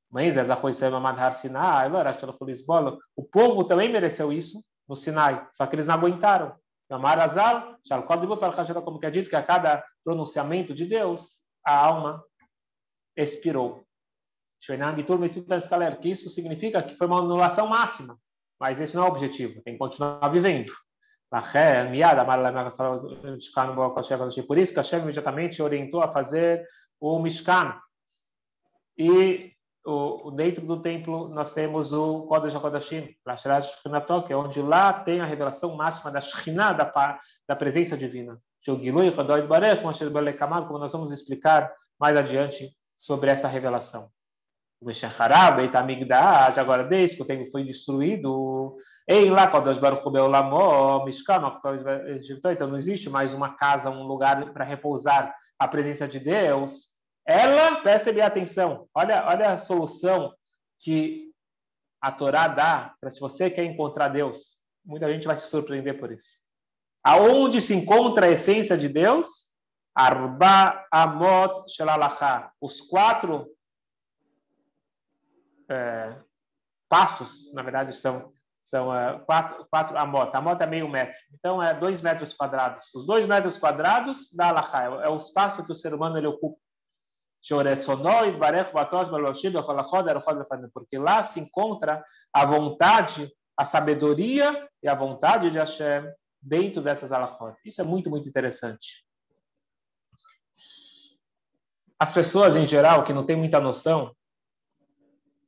Moisés, 0.10 0.52
a 0.52 0.56
coisa 0.56 0.92
Sinai, 1.34 1.90
o 3.16 3.24
povo 3.24 3.64
também 3.64 3.90
mereceu 3.90 4.32
isso 4.32 4.64
no 4.88 4.96
Sinai, 4.96 5.48
só 5.54 5.66
que 5.66 5.76
eles 5.76 5.88
não 5.88 5.96
aguentaram. 5.96 6.56
Amarazal, 6.90 7.78
como 8.86 9.00
que 9.00 9.06
é 9.06 9.10
dito 9.10 9.30
que 9.30 9.36
a 9.36 9.42
cada 9.42 9.84
pronunciamento 10.04 10.76
de 10.76 10.86
Deus, 10.86 11.40
a 11.66 11.76
alma 11.76 12.24
expirou. 13.16 13.84
Que 14.66 16.10
isso 16.10 16.30
significa 16.30 16.84
que 16.84 16.96
foi 16.96 17.08
uma 17.08 17.20
anulação 17.20 17.68
máxima, 17.68 18.20
mas 18.60 18.80
esse 18.80 18.96
não 18.96 19.06
é 19.06 19.08
o 19.08 19.12
objetivo, 19.12 19.62
tem 19.64 19.74
que 19.74 19.80
continuar 19.80 20.28
vivendo. 20.30 20.72
Por 24.48 24.58
isso 24.58 24.72
que 24.72 24.80
Hashem 24.80 25.00
imediatamente 25.00 25.64
orientou 25.64 26.02
a 26.04 26.12
fazer 26.12 26.64
o 27.00 27.18
Mishkan. 27.18 27.76
E 28.96 29.53
o, 29.86 30.32
dentro 30.32 30.66
do 30.66 30.82
templo 30.82 31.28
nós 31.30 31.52
temos 31.52 31.92
o 31.92 32.24
Kodesh 32.24 32.56
HaKodashim, 32.56 33.16
que 34.26 34.34
é 34.34 34.36
onde 34.36 34.62
lá 34.62 34.94
tem 34.94 35.20
a 35.20 35.26
revelação 35.26 35.76
máxima 35.76 36.12
da 36.12 36.22
Shekhinah, 36.22 36.74
da, 36.74 37.20
da 37.48 37.56
presença 37.56 37.98
divina. 37.98 38.40
Como 38.66 40.80
nós 40.80 40.94
vamos 40.94 41.12
explicar 41.12 41.72
mais 42.00 42.16
adiante 42.16 42.72
sobre 42.96 43.30
essa 43.30 43.48
revelação. 43.48 44.10
O 44.82 44.86
Meshacharab, 44.86 45.62
Eitamigdash, 45.62 46.58
agora 46.58 46.84
desde 46.84 47.18
que 47.18 47.24
o 47.24 47.26
templo 47.26 47.50
foi 47.52 47.64
destruído, 47.64 48.72
Ei 49.06 49.30
lá, 49.30 49.48
Kodesh 49.48 49.78
Baruch 49.78 50.10
Beolamó, 50.10 51.04
Mishkan, 51.04 51.42
então 52.52 52.68
não 52.68 52.78
existe 52.78 53.10
mais 53.10 53.34
uma 53.34 53.58
casa, 53.58 53.90
um 53.90 54.04
lugar 54.04 54.54
para 54.54 54.64
repousar 54.64 55.36
a 55.60 55.68
presença 55.68 56.08
de 56.08 56.22
Deus. 56.22 56.93
Ela, 57.26 57.82
percebe 57.82 58.22
atenção, 58.22 58.88
olha, 58.94 59.26
olha 59.28 59.52
a 59.54 59.58
solução 59.58 60.34
que 60.80 61.32
a 62.02 62.12
Torá 62.12 62.48
dá 62.48 62.96
para 63.00 63.10
se 63.10 63.20
você 63.20 63.50
quer 63.50 63.64
encontrar 63.64 64.10
Deus. 64.10 64.60
Muita 64.86 65.10
gente 65.12 65.26
vai 65.26 65.38
se 65.38 65.48
surpreender 65.48 65.98
por 66.00 66.12
isso. 66.12 66.44
Aonde 67.02 67.62
se 67.62 67.74
encontra 67.74 68.26
a 68.26 68.32
essência 68.32 68.78
de 68.78 68.90
Deus? 68.90 69.54
Arba 69.96 70.86
Amot 70.92 71.72
Shelalacha. 71.72 72.52
Os 72.60 72.82
quatro 72.82 73.48
é, 75.70 76.18
passos, 76.90 77.54
na 77.54 77.62
verdade, 77.62 77.96
são 77.96 78.34
são 78.64 78.90
uh, 78.90 79.20
quatro, 79.26 79.68
quatro 79.70 79.98
amot. 79.98 80.34
Amot 80.34 80.62
é 80.64 80.66
meio 80.66 80.88
metro. 80.88 81.18
Então, 81.34 81.62
é 81.62 81.74
dois 81.74 82.02
metros 82.02 82.34
quadrados. 82.34 82.94
Os 82.96 83.06
dois 83.06 83.28
metros 83.28 83.58
quadrados 83.58 84.32
da 84.32 84.50
Alaha 84.50 84.84
é, 84.84 85.06
é 85.08 85.10
o 85.10 85.18
espaço 85.18 85.66
que 85.66 85.72
o 85.72 85.76
ser 85.76 85.94
humano 85.94 86.18
ele 86.18 86.28
ocupa. 86.28 86.58
Porque 90.74 90.98
lá 90.98 91.24
se 91.24 91.40
encontra 91.40 92.04
a 92.32 92.46
vontade, 92.46 93.32
a 93.58 93.66
sabedoria 93.66 94.70
e 94.82 94.88
a 94.88 94.96
vontade 94.96 95.50
de 95.50 95.58
Hashem 95.58 96.12
dentro 96.42 96.82
dessas 96.82 97.12
alachot. 97.12 97.58
Isso 97.66 97.82
é 97.82 97.84
muito, 97.84 98.10
muito 98.10 98.28
interessante. 98.28 99.06
As 102.00 102.12
pessoas, 102.12 102.56
em 102.56 102.66
geral, 102.66 103.04
que 103.04 103.14
não 103.14 103.26
têm 103.26 103.36
muita 103.36 103.60
noção 103.60 104.16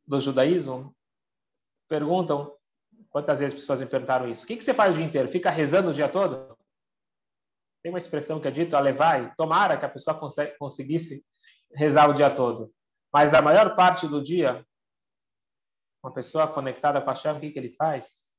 do 0.07 0.19
judaísmo, 0.19 0.95
perguntam 1.87 2.55
Quantas 3.15 3.39
vezes 3.39 3.57
pessoas 3.57 3.79
me 3.79 3.85
perguntaram 3.85 4.29
isso? 4.29 4.43
O 4.43 4.47
que, 4.47 4.57
que 4.57 4.63
você 4.63 4.73
faz 4.73 4.93
o 4.93 4.97
dia 4.97 5.05
inteiro? 5.05 5.29
Fica 5.29 5.49
rezando 5.49 5.89
o 5.89 5.93
dia 5.93 6.09
todo? 6.09 6.53
Tem 7.81 7.89
uma 7.89 7.97
expressão 7.97 8.41
que 8.41 8.47
é 8.49 8.51
dito, 8.51 8.75
alevai, 8.75 9.33
tomara 9.37 9.77
que 9.77 9.85
a 9.85 9.89
pessoa 9.89 10.19
conseguisse 10.59 11.25
rezar 11.75 12.09
o 12.09 12.13
dia 12.13 12.29
todo. 12.29 12.73
Mas 13.13 13.33
a 13.33 13.41
maior 13.41 13.75
parte 13.75 14.07
do 14.07 14.23
dia, 14.23 14.65
uma 16.03 16.13
pessoa 16.13 16.47
conectada 16.47 17.01
com 17.01 17.09
a 17.09 17.15
chave, 17.15 17.37
o 17.37 17.41
que, 17.41 17.51
que 17.51 17.59
ele 17.59 17.75
faz? 17.75 18.35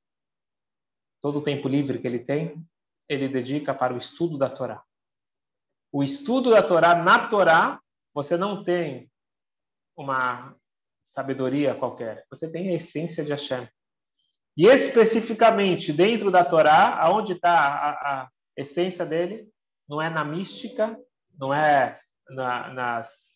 Todo 1.20 1.38
o 1.38 1.42
tempo 1.42 1.68
livre 1.68 1.98
que 1.98 2.06
ele 2.06 2.20
tem, 2.20 2.64
ele 3.08 3.28
dedica 3.28 3.74
para 3.74 3.94
o 3.94 3.98
estudo 3.98 4.36
da 4.36 4.50
Torá. 4.50 4.82
O 5.92 6.02
estudo 6.02 6.50
da 6.50 6.62
Torá, 6.62 6.94
na 6.94 7.28
Torá, 7.28 7.80
você 8.12 8.36
não 8.36 8.64
tem 8.64 9.10
uma 9.96 10.54
sabedoria 11.02 11.74
qualquer. 11.74 12.26
Você 12.28 12.50
tem 12.50 12.70
a 12.70 12.74
essência 12.74 13.24
de 13.24 13.30
Hashem. 13.30 13.68
E 14.56 14.66
especificamente 14.66 15.92
dentro 15.92 16.30
da 16.30 16.44
Torá, 16.44 16.98
aonde 17.00 17.32
está 17.32 17.52
a, 17.52 17.90
a, 17.90 18.30
essência 18.56 19.04
dele, 19.04 19.48
não 19.88 20.00
é 20.00 20.08
na 20.08 20.24
mística, 20.24 20.98
não 21.38 21.52
é 21.52 22.00
na, 22.28 22.72
nas 22.72 23.28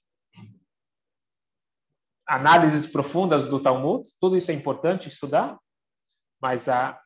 análises 2.27 2.87
profundas 2.87 3.47
do 3.47 3.61
Talmud, 3.61 4.09
tudo 4.21 4.37
isso 4.37 4.51
é 4.51 4.55
importante 4.55 5.09
estudar, 5.09 5.59
mas 6.41 6.69
a 6.69 7.01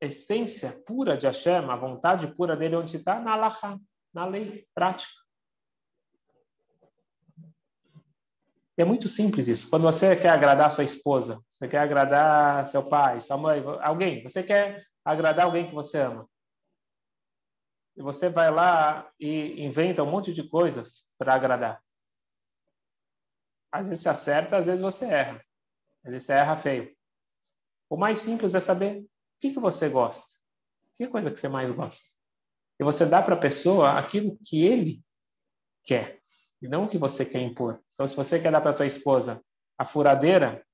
essência 0.00 0.82
pura 0.86 1.16
de 1.16 1.26
Hashem, 1.26 1.68
a 1.68 1.76
vontade 1.76 2.32
pura 2.34 2.56
dele, 2.56 2.76
onde 2.76 2.96
está? 2.96 3.18
Na 3.18 3.32
Allahá, 3.32 3.78
na 4.14 4.24
lei 4.24 4.66
prática. 4.74 5.18
é 8.82 8.84
muito 8.84 9.08
simples 9.08 9.48
isso. 9.48 9.68
Quando 9.68 9.82
você 9.82 10.14
quer 10.14 10.28
agradar 10.28 10.70
sua 10.70 10.84
esposa, 10.84 11.42
você 11.48 11.66
quer 11.66 11.78
agradar 11.78 12.64
seu 12.66 12.82
pai, 12.84 13.20
sua 13.20 13.36
mãe, 13.36 13.62
alguém, 13.82 14.22
você 14.22 14.42
quer 14.42 14.84
agradar 15.04 15.46
alguém 15.46 15.66
que 15.66 15.74
você 15.74 15.98
ama. 15.98 16.28
E 17.98 18.02
você 18.02 18.28
vai 18.28 18.48
lá 18.48 19.10
e 19.18 19.60
inventa 19.60 20.04
um 20.04 20.10
monte 20.10 20.32
de 20.32 20.48
coisas 20.48 21.10
para 21.18 21.34
agradar. 21.34 21.82
Às 23.72 23.86
vezes 23.88 24.02
você 24.02 24.08
acerta, 24.08 24.56
às 24.56 24.66
vezes 24.66 24.80
você 24.80 25.06
erra. 25.06 25.44
Às 26.04 26.12
vezes 26.12 26.26
você 26.26 26.32
erra 26.32 26.56
feio. 26.56 26.96
O 27.90 27.96
mais 27.96 28.20
simples 28.20 28.54
é 28.54 28.60
saber 28.60 29.00
o 29.00 29.08
que, 29.40 29.50
que 29.50 29.58
você 29.58 29.88
gosta. 29.88 30.24
Que 30.96 31.08
coisa 31.08 31.28
que 31.28 31.40
você 31.40 31.48
mais 31.48 31.72
gosta? 31.72 32.14
E 32.78 32.84
você 32.84 33.04
dá 33.04 33.20
para 33.20 33.34
a 33.34 33.40
pessoa 33.40 33.98
aquilo 33.98 34.38
que 34.44 34.64
ele 34.64 35.02
quer 35.82 36.20
e 36.62 36.68
não 36.68 36.84
o 36.84 36.88
que 36.88 36.98
você 36.98 37.24
quer 37.24 37.40
impor. 37.40 37.82
Então, 37.94 38.06
se 38.06 38.14
você 38.14 38.38
quer 38.38 38.52
dar 38.52 38.60
para 38.60 38.74
tua 38.74 38.86
esposa 38.86 39.44
a 39.76 39.84
furadeira 39.84 40.64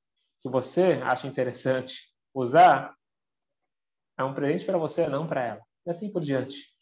que 0.43 0.49
você 0.51 1.01
acha 1.03 1.27
interessante 1.27 2.15
usar, 2.35 2.95
é 4.19 4.23
um 4.23 4.35
presente 4.35 4.67
para 4.67 4.77
você, 4.77 5.09
não 5.09 5.27
para 5.27 5.43
ela. 5.43 5.63
E 5.87 5.91
assim 5.91 6.13
por 6.13 6.21
diante. 6.21 6.75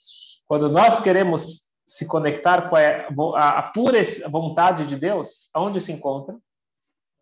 Quando 0.53 0.69
nós 0.69 1.01
queremos 1.01 1.73
se 1.87 2.07
conectar 2.07 2.69
com 2.69 2.77
a, 2.77 3.49
a 3.59 3.63
pura 3.73 4.03
vontade 4.31 4.87
de 4.87 4.97
Deus, 4.97 5.49
aonde 5.55 5.81
se 5.81 5.91
encontra? 5.91 6.39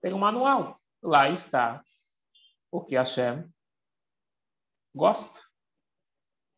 Tem 0.02 0.12
um 0.12 0.18
manual. 0.18 0.80
Lá 1.00 1.28
está 1.30 1.80
o 2.72 2.82
que 2.82 2.96
Hashem 2.96 3.48
gosta. 4.92 5.38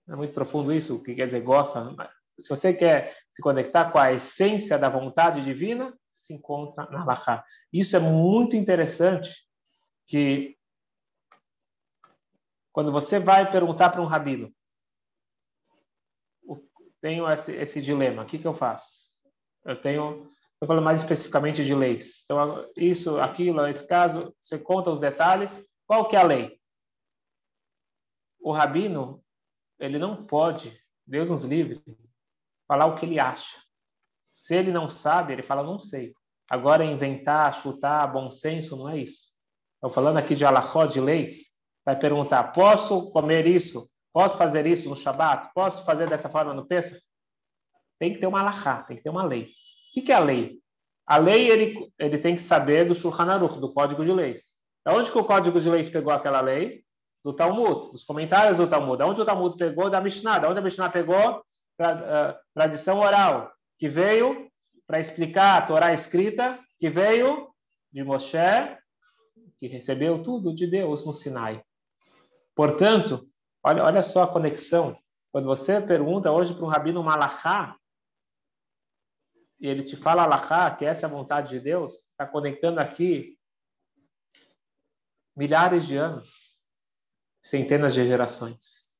É 0.09 0.17
muito 0.17 0.33
profundo 0.33 0.73
isso, 0.73 0.97
o 0.97 1.03
que 1.03 1.15
quer 1.15 1.27
dizer 1.27 1.43
gosta 1.43 1.95
se 2.41 2.49
você 2.49 2.73
quer 2.73 3.19
se 3.31 3.43
conectar 3.43 3.93
com 3.93 3.99
a 3.99 4.11
essência 4.11 4.79
da 4.79 4.89
vontade 4.89 5.45
divina, 5.45 5.95
se 6.17 6.33
encontra 6.33 6.87
na 6.87 7.05
Laha. 7.05 7.45
Isso 7.71 7.99
é 7.99 8.01
muito 8.01 8.57
interessante, 8.57 9.47
que 10.07 10.57
quando 12.73 12.91
você 12.91 13.19
vai 13.19 13.53
perguntar 13.53 13.91
para 13.91 14.01
um 14.01 14.07
rabino, 14.07 14.51
tenho 17.03 17.29
esse, 17.29 17.53
esse 17.53 17.83
dilema, 17.83 18.23
o 18.23 18.27
que, 18.27 18.39
que 18.39 18.47
eu 18.47 18.55
faço? 18.55 19.11
Eu 19.65 19.79
tenho, 19.79 20.31
estou 20.55 20.69
falando 20.69 20.85
mais 20.85 21.03
especificamente 21.03 21.65
de 21.65 21.75
leis. 21.75 22.23
Então, 22.25 22.65
isso, 22.77 23.21
aquilo, 23.21 23.67
esse 23.67 23.87
caso, 23.87 24.35
você 24.41 24.59
conta 24.59 24.91
os 24.91 25.01
detalhes, 25.01 25.69
qual 25.87 26.09
que 26.09 26.17
é 26.17 26.21
a 26.21 26.25
lei? 26.25 26.59
O 28.41 28.53
rabino, 28.53 29.23
ele 29.79 29.99
não 29.99 30.25
pode, 30.25 30.81
Deus 31.05 31.29
nos 31.29 31.43
livre, 31.43 31.83
falar 32.69 32.87
o 32.87 32.95
que 32.95 33.05
ele 33.05 33.19
acha. 33.19 33.59
Se 34.31 34.55
ele 34.55 34.73
não 34.73 34.89
sabe, 34.89 35.33
ele 35.33 35.43
fala, 35.43 35.63
não 35.63 35.79
sei. 35.79 36.15
Agora, 36.49 36.85
inventar, 36.85 37.53
chutar, 37.55 38.07
bom 38.07 38.31
senso, 38.31 38.77
não 38.77 38.89
é 38.89 38.99
isso. 38.99 39.33
Estou 39.75 39.91
falando 39.91 40.19
aqui 40.19 40.35
de 40.35 40.45
alahó, 40.45 40.87
de 40.87 41.01
leis. 41.01 41.59
Vai 41.85 41.99
perguntar, 41.99 42.53
posso 42.53 43.11
comer 43.11 43.47
isso? 43.47 43.92
Posso 44.13 44.37
fazer 44.37 44.67
isso 44.67 44.89
no 44.89 44.97
Shabat? 44.97 45.51
Posso 45.55 45.85
fazer 45.85 46.09
dessa 46.09 46.29
forma 46.29 46.53
no 46.53 46.67
Pesach? 46.67 47.01
Tem 47.99 48.13
que 48.13 48.19
ter 48.19 48.27
uma 48.27 48.41
alahá, 48.41 48.83
tem 48.83 48.97
que 48.97 49.03
ter 49.03 49.11
uma 49.11 49.25
lei. 49.25 49.45
O 49.45 49.49
que, 49.95 50.03
que 50.03 50.13
é 50.13 50.17
a 50.17 50.21
lei? 50.21 50.61
A 51.07 51.17
lei, 51.17 51.51
ele, 51.51 51.93
ele 51.99 52.19
tem 52.19 52.35
que 52.35 52.43
saber 52.43 52.87
do 52.87 52.95
Shulchan 52.95 53.31
Aruch, 53.31 53.59
do 53.59 53.73
Código 53.73 54.05
de 54.05 54.13
Leis. 54.13 54.61
Da 54.85 54.95
onde 54.95 55.11
que 55.11 55.19
o 55.19 55.25
Código 55.25 55.61
de 55.61 55.69
Leis 55.69 55.89
pegou 55.89 56.13
aquela 56.13 56.41
lei? 56.41 56.85
Do 57.25 57.33
Talmud, 57.33 57.91
dos 57.93 58.03
comentários 58.05 58.57
do 58.57 58.67
Talmud. 58.67 58.99
Da 58.99 59.07
onde 59.07 59.21
o 59.21 59.25
Talmud 59.25 59.57
pegou? 59.57 59.89
Da 59.89 60.01
Mishnah. 60.01 60.39
Da 60.39 60.49
onde 60.49 60.59
a 60.59 60.63
Mishnah 60.63 60.91
pegou? 60.91 61.43
tradição 62.55 63.01
oral, 63.01 63.53
que 63.79 63.89
veio 63.89 64.49
para 64.87 65.01
explicar 65.01 65.57
a 65.57 65.67
Torá 65.67 65.93
escrita, 65.93 66.59
que 66.79 66.89
veio 66.89 67.49
de 67.91 68.05
Moshe, 68.05 68.37
que 69.59 69.67
recebeu 69.67 70.23
tudo 70.23 70.55
de 70.55 70.67
Deus 70.67 71.05
no 71.05 71.13
Sinai. 71.13 71.63
Portanto, 72.55 73.27
olha, 73.63 73.85
olha 73.85 74.03
só 74.03 74.23
a 74.23 74.33
conexão. 74.33 74.99
Quando 75.31 75.47
você 75.47 75.81
pergunta 75.81 76.31
hoje 76.31 76.55
para 76.55 76.65
um 76.65 76.69
rabino 76.69 77.03
malachá, 77.03 77.77
e 79.59 79.69
ele 79.69 79.83
te 79.83 79.97
fala 79.97 80.25
alachá, 80.25 80.71
que 80.75 80.85
essa 80.85 81.07
é 81.07 81.09
a 81.09 81.13
vontade 81.13 81.51
de 81.51 81.61
Deus, 81.61 82.09
está 82.11 82.27
conectando 82.27 82.81
aqui 82.81 83.39
milhares 85.37 85.87
de 85.87 85.97
anos, 85.97 86.67
centenas 87.43 87.95
de 87.95 88.07
gerações, 88.07 88.99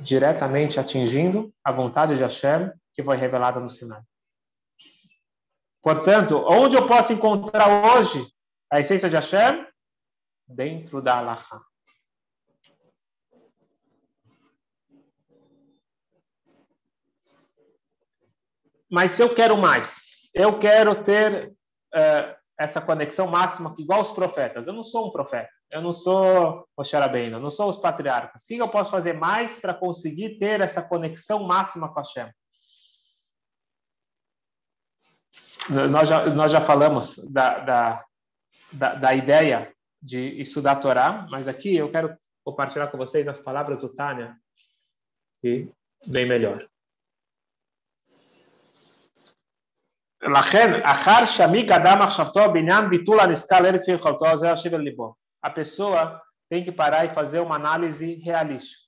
diretamente 0.00 0.78
atingindo 0.78 1.52
a 1.62 1.72
vontade 1.72 2.16
de 2.16 2.22
Hashem 2.22 2.72
que 2.94 3.02
foi 3.02 3.16
revelada 3.16 3.58
no 3.60 3.68
Sinai. 3.68 4.02
Portanto, 5.82 6.42
onde 6.48 6.76
eu 6.76 6.86
posso 6.86 7.12
encontrar 7.12 7.96
hoje 7.96 8.26
a 8.70 8.80
essência 8.80 9.10
de 9.10 9.16
Hashem? 9.16 9.66
Dentro 10.46 11.02
da 11.02 11.18
Allahá. 11.18 11.62
Mas 18.94 19.10
se 19.10 19.24
eu 19.24 19.34
quero 19.34 19.56
mais, 19.56 20.30
eu 20.32 20.56
quero 20.56 20.94
ter 21.02 21.48
uh, 21.48 22.36
essa 22.56 22.80
conexão 22.80 23.26
máxima, 23.26 23.74
igual 23.76 24.00
os 24.00 24.12
profetas. 24.12 24.68
Eu 24.68 24.72
não 24.72 24.84
sou 24.84 25.08
um 25.08 25.10
profeta, 25.10 25.50
eu 25.72 25.82
não 25.82 25.92
sou 25.92 26.64
o 26.76 26.82
Rabbeinu, 26.82 27.38
eu 27.38 27.40
não 27.40 27.50
sou 27.50 27.68
os 27.68 27.76
patriarcas. 27.76 28.44
O 28.44 28.46
que 28.46 28.56
eu 28.56 28.68
posso 28.68 28.92
fazer 28.92 29.14
mais 29.14 29.58
para 29.58 29.74
conseguir 29.74 30.38
ter 30.38 30.60
essa 30.60 30.80
conexão 30.80 31.42
máxima 31.42 31.92
com 31.92 31.98
Hashem? 31.98 32.30
Nós 35.90 36.08
já, 36.08 36.26
nós 36.26 36.52
já 36.52 36.60
falamos 36.60 37.16
da, 37.32 37.58
da, 37.58 38.04
da, 38.72 38.94
da 38.94 39.12
ideia 39.12 39.74
de 40.00 40.40
estudar 40.40 40.72
a 40.72 40.76
Torá, 40.76 41.26
mas 41.28 41.48
aqui 41.48 41.74
eu 41.74 41.90
quero 41.90 42.16
compartilhar 42.44 42.86
com 42.86 42.96
vocês 42.96 43.26
as 43.26 43.40
palavras 43.40 43.80
do 43.80 43.88
Tânia, 43.88 44.36
que 45.42 45.68
bem 46.06 46.28
melhor. 46.28 46.64
A 55.42 55.50
pessoa 55.50 56.20
tem 56.48 56.64
que 56.64 56.72
parar 56.72 57.04
e 57.04 57.10
fazer 57.10 57.40
uma 57.40 57.56
análise 57.56 58.14
realista. 58.14 58.78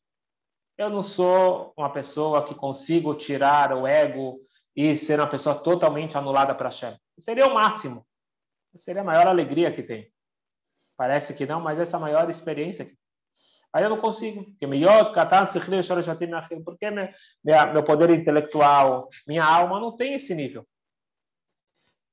Eu 0.78 0.88
não 0.88 1.02
sou 1.02 1.74
uma 1.76 1.90
pessoa 1.90 2.44
que 2.44 2.54
consigo 2.54 3.14
tirar 3.14 3.72
o 3.72 3.86
ego 3.86 4.38
e 4.74 4.96
ser 4.96 5.20
uma 5.20 5.26
pessoa 5.26 5.54
totalmente 5.54 6.16
anulada 6.16 6.54
para 6.54 6.68
Hashem. 6.68 6.96
Seria 7.18 7.46
o 7.46 7.54
máximo. 7.54 8.06
Seria 8.74 9.02
a 9.02 9.04
maior 9.04 9.26
alegria 9.26 9.72
que 9.72 9.82
tem. 9.82 10.10
Parece 10.96 11.34
que 11.34 11.46
não, 11.46 11.60
mas 11.60 11.78
essa 11.78 11.96
é 11.96 11.98
a 11.98 12.00
maior 12.00 12.30
experiência. 12.30 12.90
Aí 13.72 13.84
eu 13.84 13.90
não 13.90 13.98
consigo. 13.98 14.46
Porque 16.64 16.90
meu 16.90 17.84
poder 17.84 18.10
intelectual, 18.10 19.08
minha 19.26 19.44
alma 19.44 19.78
não 19.78 19.94
tem 19.94 20.14
esse 20.14 20.34
nível. 20.34 20.66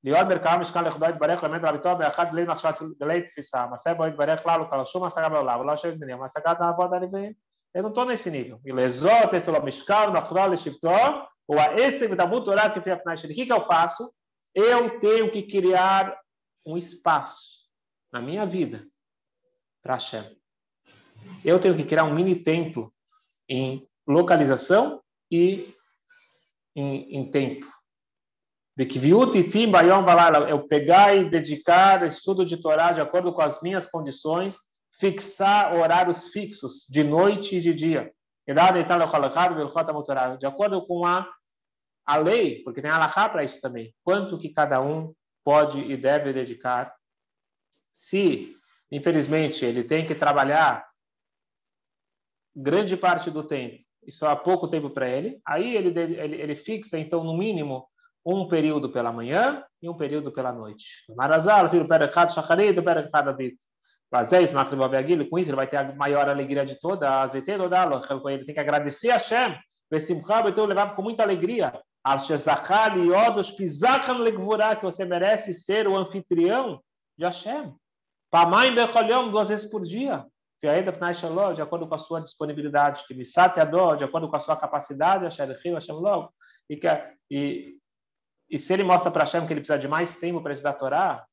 להיות 0.03 0.27
בערכאה 0.27 0.57
משכן 0.57 0.85
לכבודו 0.85 1.11
יתברך 1.11 1.43
באמת 1.43 1.61
רביתו 1.63 1.95
באחד 1.97 2.31
גלי 2.31 2.43
מחשבת 2.43 2.81
גלי 2.99 3.21
תפיסה, 3.21 3.65
מעשה 3.67 3.93
בו 3.93 4.07
יתברך 4.07 4.43
כלל 4.43 4.61
וכלל 4.61 4.85
שום 4.85 5.03
השגה 5.03 5.29
בעולם, 5.29 5.59
ולא 5.59 5.71
השם 5.71 5.99
בניהם, 5.99 6.23
השגת 6.23 6.61
העבוד 6.61 6.93
הנביאים. 6.93 7.33
Eu 7.73 7.83
não 7.83 7.89
estou 7.89 8.05
nesse 8.05 8.31
nível. 8.31 8.59
E 8.65 8.71
lesot, 8.71 9.35
esse 9.35 9.47
é 9.49 9.53
o 9.53 9.63
mishkar, 9.63 10.11
natural, 10.11 10.49
leshivtó, 10.49 11.27
ou 11.47 11.59
a 11.59 11.75
esse 11.75 12.07
da 12.15 12.25
mutorá 12.25 12.69
que 12.69 12.81
fica 12.81 13.01
na 13.05 13.13
O 13.13 13.17
que 13.17 13.51
eu 13.51 13.61
faço? 13.61 14.11
Eu 14.53 14.99
tenho 14.99 15.31
que 15.31 15.43
criar 15.43 16.19
um 16.65 16.77
espaço 16.77 17.67
na 18.11 18.21
minha 18.21 18.45
vida 18.45 18.87
para 19.83 19.93
Hashem. 19.93 20.35
Eu 21.45 21.59
tenho 21.59 21.75
que 21.75 21.83
criar 21.83 22.05
um 22.05 22.13
mini 22.13 22.35
templo 22.43 22.93
em 23.47 23.87
localização 24.07 25.01
e 25.31 25.73
em, 26.75 27.17
em 27.17 27.31
tempo. 27.31 27.67
Eu 28.76 30.66
pegar 30.66 31.14
e 31.14 31.30
dedicar 31.30 32.04
estudo 32.06 32.44
de 32.44 32.56
Torá 32.56 32.92
de 32.92 33.00
acordo 33.00 33.32
com 33.32 33.40
as 33.40 33.62
minhas 33.62 33.86
condições, 33.86 34.56
fixar 34.98 35.74
horários 35.74 36.28
fixos 36.28 36.84
de 36.88 37.04
noite 37.04 37.56
e 37.56 37.60
de 37.60 37.72
dia. 37.72 38.12
De 38.46 40.46
acordo 40.46 40.86
com 40.86 41.06
a, 41.06 41.26
a 42.04 42.16
lei, 42.16 42.62
porque 42.62 42.82
tem 42.82 42.90
alahá 42.90 43.28
para 43.28 43.44
isso 43.44 43.60
também. 43.60 43.94
Quanto 44.02 44.38
que 44.38 44.48
cada 44.48 44.82
um 44.82 45.14
pode 45.44 45.80
e 45.80 45.96
deve 45.96 46.32
dedicar. 46.32 46.94
Se, 47.92 48.56
infelizmente, 48.90 49.64
ele 49.64 49.84
tem 49.84 50.06
que 50.06 50.14
trabalhar 50.14 50.88
grande 52.56 52.96
parte 52.96 53.30
do 53.30 53.44
tempo 53.44 53.84
e 54.06 54.12
só 54.12 54.28
há 54.28 54.36
pouco 54.36 54.68
tempo 54.68 54.90
para 54.90 55.08
ele, 55.08 55.40
aí 55.46 55.76
ele, 55.76 55.98
ele, 55.98 56.40
ele 56.40 56.56
fixa, 56.56 56.98
então, 56.98 57.24
no 57.24 57.36
mínimo, 57.36 57.88
um 58.24 58.48
período 58.48 58.90
pela 58.90 59.12
manhã 59.12 59.64
e 59.82 59.88
um 59.88 59.94
período 59.94 60.32
pela 60.32 60.52
noite. 60.52 61.04
Marazal, 61.14 61.68
filho 61.68 61.86
Perekat 61.86 62.32
Shacharit, 62.32 62.80
Perekat 62.80 63.24
David. 63.24 63.56
Fazer 64.10 64.42
isso, 64.42 64.54
com 65.28 65.38
isso 65.38 65.50
ele 65.50 65.56
vai 65.56 65.66
ter 65.66 65.76
a 65.76 65.92
maior 65.94 66.28
alegria 66.28 66.64
de 66.64 66.78
todas 66.78 67.34
Ele 67.34 67.44
tem 67.44 68.54
que 68.54 68.60
agradecer 68.60 69.10
a 69.10 69.14
Hashem. 69.14 69.58
Então 70.48 70.66
levava 70.66 70.94
com 70.94 71.02
muita 71.02 71.24
alegria. 71.24 71.72
Que 74.78 74.84
você 74.84 75.04
merece 75.04 75.52
ser 75.54 75.88
o 75.88 75.96
anfitrião 75.96 76.80
de 77.18 77.24
Hashem. 77.24 77.74
Pamai 78.30 78.74
Becholhom, 78.74 79.30
duas 79.30 79.48
vezes 79.48 79.68
por 79.70 79.82
dia. 79.82 80.24
De 80.62 81.62
acordo 81.62 81.86
com 81.86 81.94
a 81.94 81.98
sua 81.98 82.20
disponibilidade. 82.20 83.04
De 83.08 84.04
acordo 84.04 84.28
com 84.28 84.36
a 84.36 84.40
sua 84.40 84.56
capacidade. 84.56 85.26
E, 86.70 86.76
que, 86.76 86.88
e 87.30 87.76
e 88.54 88.58
se 88.58 88.72
ele 88.72 88.84
mostra 88.84 89.10
para 89.10 89.24
Hashem 89.24 89.44
que 89.48 89.52
ele 89.52 89.60
precisa 89.60 89.80
de 89.80 89.88
mais 89.88 90.14
tempo 90.14 90.40
para 90.40 90.52
estudar 90.52 90.70
a 90.70 90.74
Torá, 90.74 91.26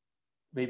e 0.57 0.65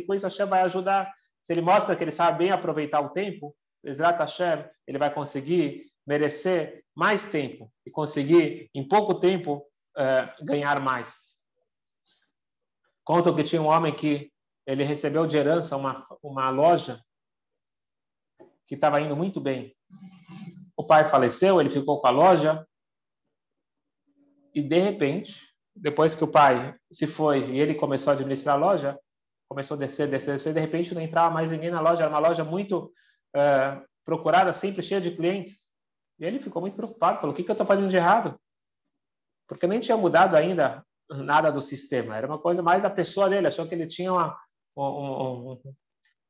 com 0.00 0.14
isso 0.14 0.26
Hashem 0.26 0.46
vai 0.46 0.62
ajudar. 0.62 1.12
Se 1.42 1.52
ele 1.52 1.60
mostra 1.60 1.94
que 1.94 2.02
ele 2.02 2.12
sabe 2.12 2.38
bem 2.38 2.50
aproveitar 2.50 3.02
o 3.02 3.10
tempo, 3.10 3.54
Ezrat 3.84 4.18
Hashem, 4.18 4.64
ele 4.86 4.96
vai 4.96 5.12
conseguir 5.12 5.84
merecer 6.06 6.82
mais 6.94 7.28
tempo 7.28 7.70
e 7.84 7.90
conseguir, 7.90 8.70
em 8.74 8.88
pouco 8.88 9.20
tempo, 9.20 9.66
uh, 9.98 10.26
ganhar 10.42 10.80
mais. 10.80 11.36
Contam 13.04 13.36
que 13.36 13.44
tinha 13.44 13.60
um 13.60 13.66
homem 13.66 13.94
que 13.94 14.32
ele 14.66 14.82
recebeu 14.82 15.26
de 15.26 15.36
herança 15.36 15.76
uma, 15.76 16.02
uma 16.22 16.48
loja 16.48 17.04
que 18.66 18.76
estava 18.76 18.98
indo 18.98 19.14
muito 19.14 19.42
bem. 19.42 19.76
O 20.74 20.82
pai 20.82 21.04
faleceu, 21.04 21.60
ele 21.60 21.68
ficou 21.68 22.00
com 22.00 22.06
a 22.06 22.10
loja, 22.10 22.66
e 24.56 24.62
de 24.62 24.78
repente, 24.78 25.54
depois 25.74 26.14
que 26.14 26.24
o 26.24 26.28
pai 26.28 26.74
se 26.90 27.06
foi 27.06 27.50
e 27.50 27.60
ele 27.60 27.74
começou 27.74 28.10
a 28.10 28.14
administrar 28.14 28.56
a 28.56 28.58
loja, 28.58 28.98
começou 29.46 29.74
a 29.74 29.78
descer, 29.78 30.08
descer, 30.08 30.32
descer, 30.32 30.54
de 30.54 30.60
repente 30.60 30.94
não 30.94 31.02
entrava 31.02 31.32
mais 31.32 31.52
ninguém 31.52 31.70
na 31.70 31.78
loja, 31.78 32.04
era 32.04 32.10
uma 32.10 32.26
loja 32.26 32.42
muito 32.42 32.90
uh, 33.36 33.86
procurada, 34.02 34.54
sempre 34.54 34.82
cheia 34.82 34.98
de 34.98 35.10
clientes. 35.10 35.66
E 36.18 36.24
ele 36.24 36.38
ficou 36.38 36.62
muito 36.62 36.74
preocupado, 36.74 37.20
falou: 37.20 37.34
o 37.34 37.36
que, 37.36 37.44
que 37.44 37.50
eu 37.50 37.52
estou 37.52 37.66
fazendo 37.66 37.90
de 37.90 37.98
errado? 37.98 38.40
Porque 39.46 39.66
nem 39.66 39.78
tinha 39.78 39.98
mudado 39.98 40.34
ainda 40.34 40.82
nada 41.10 41.52
do 41.52 41.60
sistema, 41.60 42.16
era 42.16 42.26
uma 42.26 42.38
coisa 42.38 42.62
mais 42.62 42.82
a 42.82 42.88
pessoa 42.88 43.28
dele, 43.28 43.48
achou 43.48 43.68
que 43.68 43.74
ele 43.74 43.86
tinha 43.86 44.10
uma, 44.10 44.40
um, 44.74 45.52
um, 45.52 45.60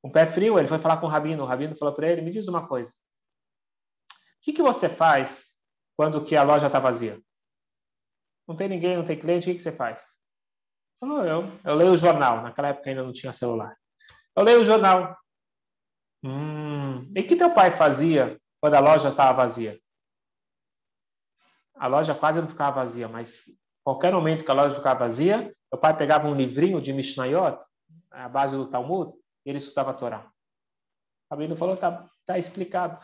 um, 0.03 0.11
pé 0.11 0.27
frio. 0.27 0.59
Ele 0.59 0.67
foi 0.67 0.79
falar 0.79 0.97
com 0.97 1.07
o 1.07 1.09
rabino, 1.09 1.45
o 1.45 1.47
rabino 1.47 1.77
falou 1.77 1.95
para 1.95 2.11
ele: 2.11 2.23
me 2.23 2.33
diz 2.33 2.49
uma 2.49 2.67
coisa, 2.67 2.91
o 2.91 4.43
que, 4.43 4.53
que 4.53 4.62
você 4.62 4.89
faz 4.89 5.61
quando 5.97 6.25
que 6.25 6.35
a 6.35 6.43
loja 6.43 6.67
está 6.67 6.81
vazia? 6.81 7.25
Não 8.47 8.55
tem 8.55 8.69
ninguém, 8.69 8.97
não 8.97 9.05
tem 9.05 9.19
cliente, 9.19 9.49
o 9.49 9.51
que, 9.51 9.57
que 9.57 9.63
você 9.63 9.73
faz? 9.73 10.19
Eu, 11.03 11.09
eu, 11.25 11.61
eu 11.65 11.75
leio 11.75 11.93
o 11.93 11.97
jornal. 11.97 12.43
Naquela 12.43 12.69
época 12.69 12.89
ainda 12.89 13.03
não 13.03 13.13
tinha 13.13 13.33
celular. 13.33 13.77
Eu 14.35 14.43
leio 14.43 14.61
o 14.61 14.65
jornal. 14.65 15.17
Hum, 16.23 17.11
e 17.15 17.21
o 17.21 17.27
que 17.27 17.37
teu 17.37 17.53
pai 17.53 17.71
fazia 17.71 18.41
quando 18.61 18.75
a 18.75 18.81
loja 18.81 19.09
estava 19.09 19.33
vazia? 19.33 19.81
A 21.75 21.87
loja 21.87 22.15
quase 22.15 22.41
não 22.41 22.49
ficava 22.49 22.77
vazia, 22.77 23.07
mas 23.07 23.45
qualquer 23.85 24.13
momento 24.13 24.45
que 24.45 24.51
a 24.51 24.55
loja 24.55 24.75
ficava 24.75 25.01
vazia, 25.01 25.55
meu 25.71 25.81
pai 25.81 25.97
pegava 25.97 26.27
um 26.27 26.35
livrinho 26.35 26.81
de 26.81 26.93
Mishnayot, 26.93 27.63
a 28.11 28.29
base 28.29 28.57
do 28.57 28.67
Talmud, 28.67 29.13
e 29.45 29.51
ele 29.51 29.59
estudava 29.59 29.91
a 29.91 29.95
Torá. 29.95 30.31
Bíblia 31.31 31.57
falou, 31.57 31.77
tá, 31.77 32.09
tá 32.25 32.39
explicado. 32.39 32.99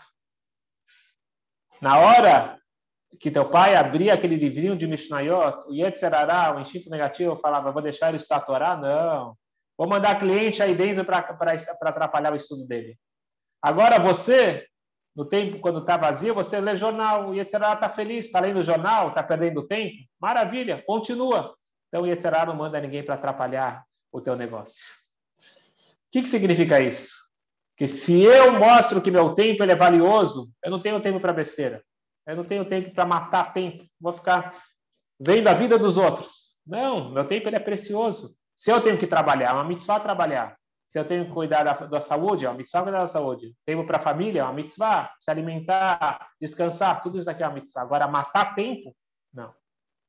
Na 1.81 1.99
hora 1.99 2.62
que 3.19 3.31
teu 3.31 3.49
pai 3.49 3.75
abria 3.75 4.15
aquele 4.15 4.37
livrinho 4.37 4.77
de 4.77 4.87
Mishnayot, 4.87 5.67
o 5.67 5.75
Yetzerará, 5.75 6.57
o 6.57 6.61
instinto 6.61 6.91
negativo, 6.91 7.37
falava, 7.37 7.71
vou 7.71 7.83
deixar 7.83 8.09
ele 8.09 8.23
Torá? 8.47 8.77
Não. 8.77 9.37
Vou 9.77 9.89
mandar 9.89 10.19
cliente 10.19 10.63
aí 10.63 10.75
dentro 10.75 11.05
para 11.05 11.19
atrapalhar 11.19 12.33
o 12.33 12.37
estudo 12.37 12.67
dele. 12.67 12.97
Agora 13.61 13.99
você, 13.99 14.67
no 15.15 15.25
tempo 15.25 15.61
quando 15.61 15.81
está 15.81 15.97
vazio, 15.97 16.35
você 16.35 16.61
lê 16.61 16.75
jornal, 16.77 17.29
o 17.29 17.35
Yetzerará 17.35 17.75
está 17.75 17.89
feliz, 17.89 18.27
está 18.27 18.41
lendo 18.41 18.63
jornal, 18.63 19.09
está 19.09 19.23
perdendo 19.23 19.67
tempo? 19.67 19.97
Maravilha, 20.21 20.83
continua. 20.87 21.55
Então 21.89 22.03
o 22.03 22.07
Yetzerará 22.07 22.47
não 22.47 22.57
manda 22.57 22.81
ninguém 22.81 23.05
para 23.05 23.15
atrapalhar 23.15 23.85
o 24.11 24.21
teu 24.21 24.37
negócio. 24.37 24.85
O 25.39 26.13
que, 26.13 26.23
que 26.23 26.29
significa 26.29 26.81
isso? 26.81 27.15
Que 27.77 27.87
se 27.87 28.23
eu 28.23 28.59
mostro 28.59 29.01
que 29.01 29.11
meu 29.11 29.33
tempo 29.33 29.63
ele 29.63 29.73
é 29.73 29.77
valioso, 29.77 30.51
eu 30.63 30.71
não 30.71 30.81
tenho 30.81 31.01
tempo 31.01 31.21
para 31.21 31.33
besteira. 31.33 31.83
Eu 32.27 32.37
não 32.37 32.45
tenho 32.45 32.65
tempo 32.65 32.93
para 32.95 33.05
matar 33.05 33.53
tempo. 33.53 33.85
Vou 34.01 34.13
ficar 34.13 34.55
vendo 35.19 35.49
a 35.49 35.55
vida 35.55 35.79
dos 35.79 35.97
outros. 35.97 36.59
Não, 36.67 37.11
meu 37.11 37.27
tempo 37.27 37.49
ele 37.49 37.57
é 37.57 37.61
precioso. 37.61 38.37
Se 38.55 38.71
eu 38.71 38.81
tenho 38.81 38.99
que 38.99 39.07
trabalhar, 39.07 39.51
é 39.51 39.53
uma 39.53 39.65
mitzvah 39.65 39.99
trabalhar. 39.99 40.57
Se 40.87 40.99
eu 40.99 41.05
tenho 41.05 41.25
que 41.27 41.33
cuidar 41.33 41.65
da, 41.65 41.73
da 41.73 42.01
saúde, 42.01 42.45
é 42.45 42.49
uma 42.49 42.59
mitzvah 42.59 42.83
cuidar 42.83 42.99
da 42.99 43.07
saúde. 43.07 43.55
Tempo 43.65 43.85
para 43.85 43.97
a 43.97 44.01
família, 44.01 44.41
é 44.41 44.45
uma 44.45 44.53
mitzvah. 44.53 45.11
Se 45.19 45.31
alimentar, 45.31 46.29
descansar, 46.41 47.01
tudo 47.01 47.17
isso 47.17 47.27
daqui 47.27 47.43
é 47.43 47.49
uma 47.49 47.55
mitzvah. 47.55 47.83
Agora, 47.83 48.07
matar 48.07 48.55
tempo, 48.55 48.95
não. 49.33 49.53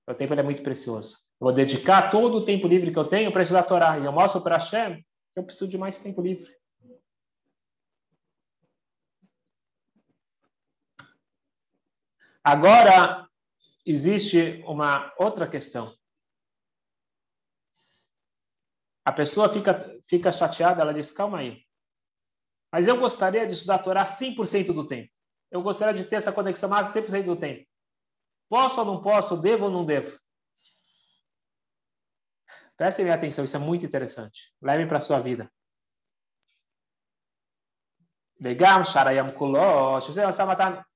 O 0.08 0.14
tempo 0.14 0.34
é 0.34 0.44
muito 0.44 0.62
precioso. 0.62 1.18
Eu 1.40 1.46
vou 1.46 1.54
dedicar 1.54 2.10
todo 2.10 2.36
o 2.36 2.46
tempo 2.46 2.68
livre 2.68 2.92
que 2.92 3.00
eu 3.00 3.06
tenho 3.06 3.32
para 3.32 3.42
estudar 3.42 3.62
a 3.62 3.64
Torá. 3.64 3.98
E 3.98 4.06
eu 4.06 4.12
mostro 4.12 4.42
para 4.42 4.56
Hashem 4.56 4.98
que 4.98 5.40
eu 5.40 5.44
preciso 5.44 5.70
de 5.70 5.78
mais 5.78 6.00
tempo 6.00 6.22
livre. 6.22 6.52
Agora, 12.44 13.28
existe 13.86 14.62
uma 14.66 15.14
outra 15.18 15.48
questão. 15.48 15.96
A 19.06 19.12
pessoa 19.12 19.52
fica, 19.52 20.02
fica 20.08 20.32
chateada, 20.32 20.82
ela 20.82 20.94
diz: 20.94 21.12
calma 21.12 21.40
aí. 21.40 21.66
Mas 22.72 22.88
eu 22.88 23.00
gostaria 23.00 23.46
de 23.46 23.54
estudar 23.54 23.76
a 23.76 23.80
Torá 23.80 24.04
100% 24.04 24.74
do 24.74 24.88
tempo. 24.88 25.12
Eu 25.52 25.62
gostaria 25.62 25.94
de 25.94 26.10
ter 26.10 26.16
essa 26.16 26.32
conexão 26.32 26.68
mais 26.68 26.88
100% 26.88 27.24
do 27.26 27.36
tempo. 27.36 27.66
Posso 28.50 28.80
ou 28.80 28.86
não 28.86 29.02
posso? 29.02 29.38
Devo 29.38 29.66
ou 29.66 29.72
não 29.72 29.86
devo? 29.86 30.18
Prestem 32.76 33.10
atenção, 33.12 33.46
isso 33.46 33.56
é 33.56 33.60
muito 33.60 33.86
interessante. 33.86 34.52
Levem 34.62 34.88
para 34.88 34.98
a 34.98 35.02
sua 35.02 35.20
vida. 35.20 35.52
Vegam, 38.44 38.84
Sharayam 38.84 39.32
Kulosh. 39.32 40.10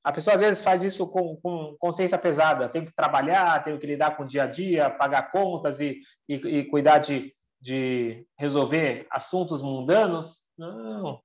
A 0.03 0.11
pessoa 0.11 0.33
às 0.33 0.41
vezes 0.41 0.61
faz 0.61 0.83
isso 0.83 1.07
com, 1.07 1.37
com 1.37 1.77
consciência 1.79 2.17
pesada. 2.17 2.67
Tenho 2.67 2.85
que 2.85 2.93
trabalhar, 2.93 3.63
tenho 3.63 3.79
que 3.79 3.87
lidar 3.87 4.17
com 4.17 4.23
o 4.23 4.27
dia 4.27 4.43
a 4.43 4.47
dia, 4.47 4.89
pagar 4.89 5.31
contas 5.31 5.79
e, 5.79 6.01
e, 6.27 6.35
e 6.35 6.65
cuidar 6.65 6.97
de, 6.97 7.33
de 7.61 8.27
resolver 8.37 9.07
assuntos 9.09 9.61
mundanos. 9.61 10.39
Não. 10.57 11.21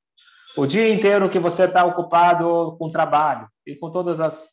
O 0.56 0.64
dia 0.64 0.94
inteiro 0.94 1.28
que 1.28 1.40
você 1.40 1.64
está 1.64 1.84
ocupado 1.84 2.76
com 2.78 2.88
trabalho 2.88 3.48
e 3.66 3.74
com 3.74 3.90
todas 3.90 4.20
as 4.20 4.52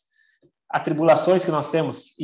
atribulações 0.68 1.44
que 1.44 1.52
nós 1.52 1.70
temos, 1.70 2.16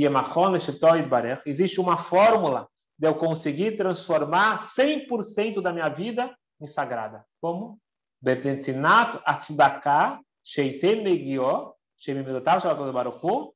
existe 1.46 1.80
uma 1.80 1.96
fórmula 1.96 2.66
de 2.98 3.06
eu 3.06 3.14
conseguir 3.14 3.76
transformar 3.76 4.56
100% 4.56 5.62
da 5.62 5.72
minha 5.72 5.88
vida 5.88 6.35
em 6.61 6.66
sagrada. 6.66 7.24
Como? 7.40 7.78
Betentinat 8.26 9.22
atzdaka 9.24 10.20
sheiten 10.44 11.04
megio 11.04 11.74
shemimidotav 11.96 12.60
shalakot 12.60 12.92
baruchu 12.92 13.52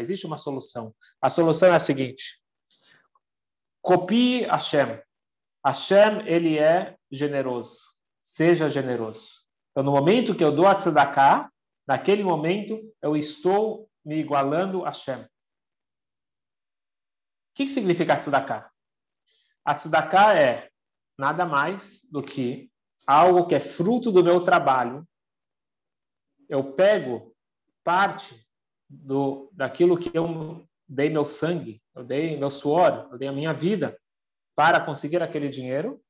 Existe 0.00 0.26
uma 0.26 0.36
solução. 0.36 0.94
A 1.20 1.28
solução 1.28 1.68
é 1.68 1.74
a 1.74 1.80
seguinte: 1.80 2.40
Copie 3.82 4.44
Hashem. 4.44 5.00
Hashem, 5.64 6.26
ele 6.26 6.58
é 6.58 6.96
generoso. 7.10 7.80
Seja 8.20 8.68
generoso. 8.68 9.44
Então, 9.70 9.82
no 9.82 9.92
momento 9.92 10.34
que 10.34 10.44
eu 10.44 10.54
dou 10.54 10.66
a 10.66 10.74
tzedakah, 10.74 11.50
naquele 11.86 12.22
momento, 12.22 12.80
eu 13.02 13.16
estou 13.16 13.90
me 14.04 14.16
igualando 14.18 14.84
a 14.84 14.88
Hashem. 14.88 15.22
O 15.22 15.28
que, 17.54 17.64
que 17.64 17.70
significa 17.70 18.16
tzedakah? 18.16 18.70
A 19.64 19.74
tzedakah 19.74 20.36
é 20.36 20.70
nada 21.18 21.44
mais 21.46 22.00
do 22.10 22.22
que 22.22 22.70
algo 23.06 23.46
que 23.46 23.54
é 23.54 23.60
fruto 23.60 24.10
do 24.10 24.24
meu 24.24 24.44
trabalho. 24.44 25.06
Eu 26.48 26.72
pego 26.72 27.34
parte 27.82 28.46
do 28.88 29.50
daquilo 29.52 29.98
que 29.98 30.10
eu 30.16 30.66
dei 30.88 31.10
meu 31.10 31.26
sangue, 31.26 31.82
eu 31.94 32.04
dei 32.04 32.36
meu 32.36 32.50
suor, 32.50 33.08
eu 33.10 33.18
dei 33.18 33.28
a 33.28 33.32
minha 33.32 33.52
vida 33.52 33.98
para 34.54 34.84
conseguir 34.84 35.22
aquele 35.22 35.48
dinheiro, 35.48 36.00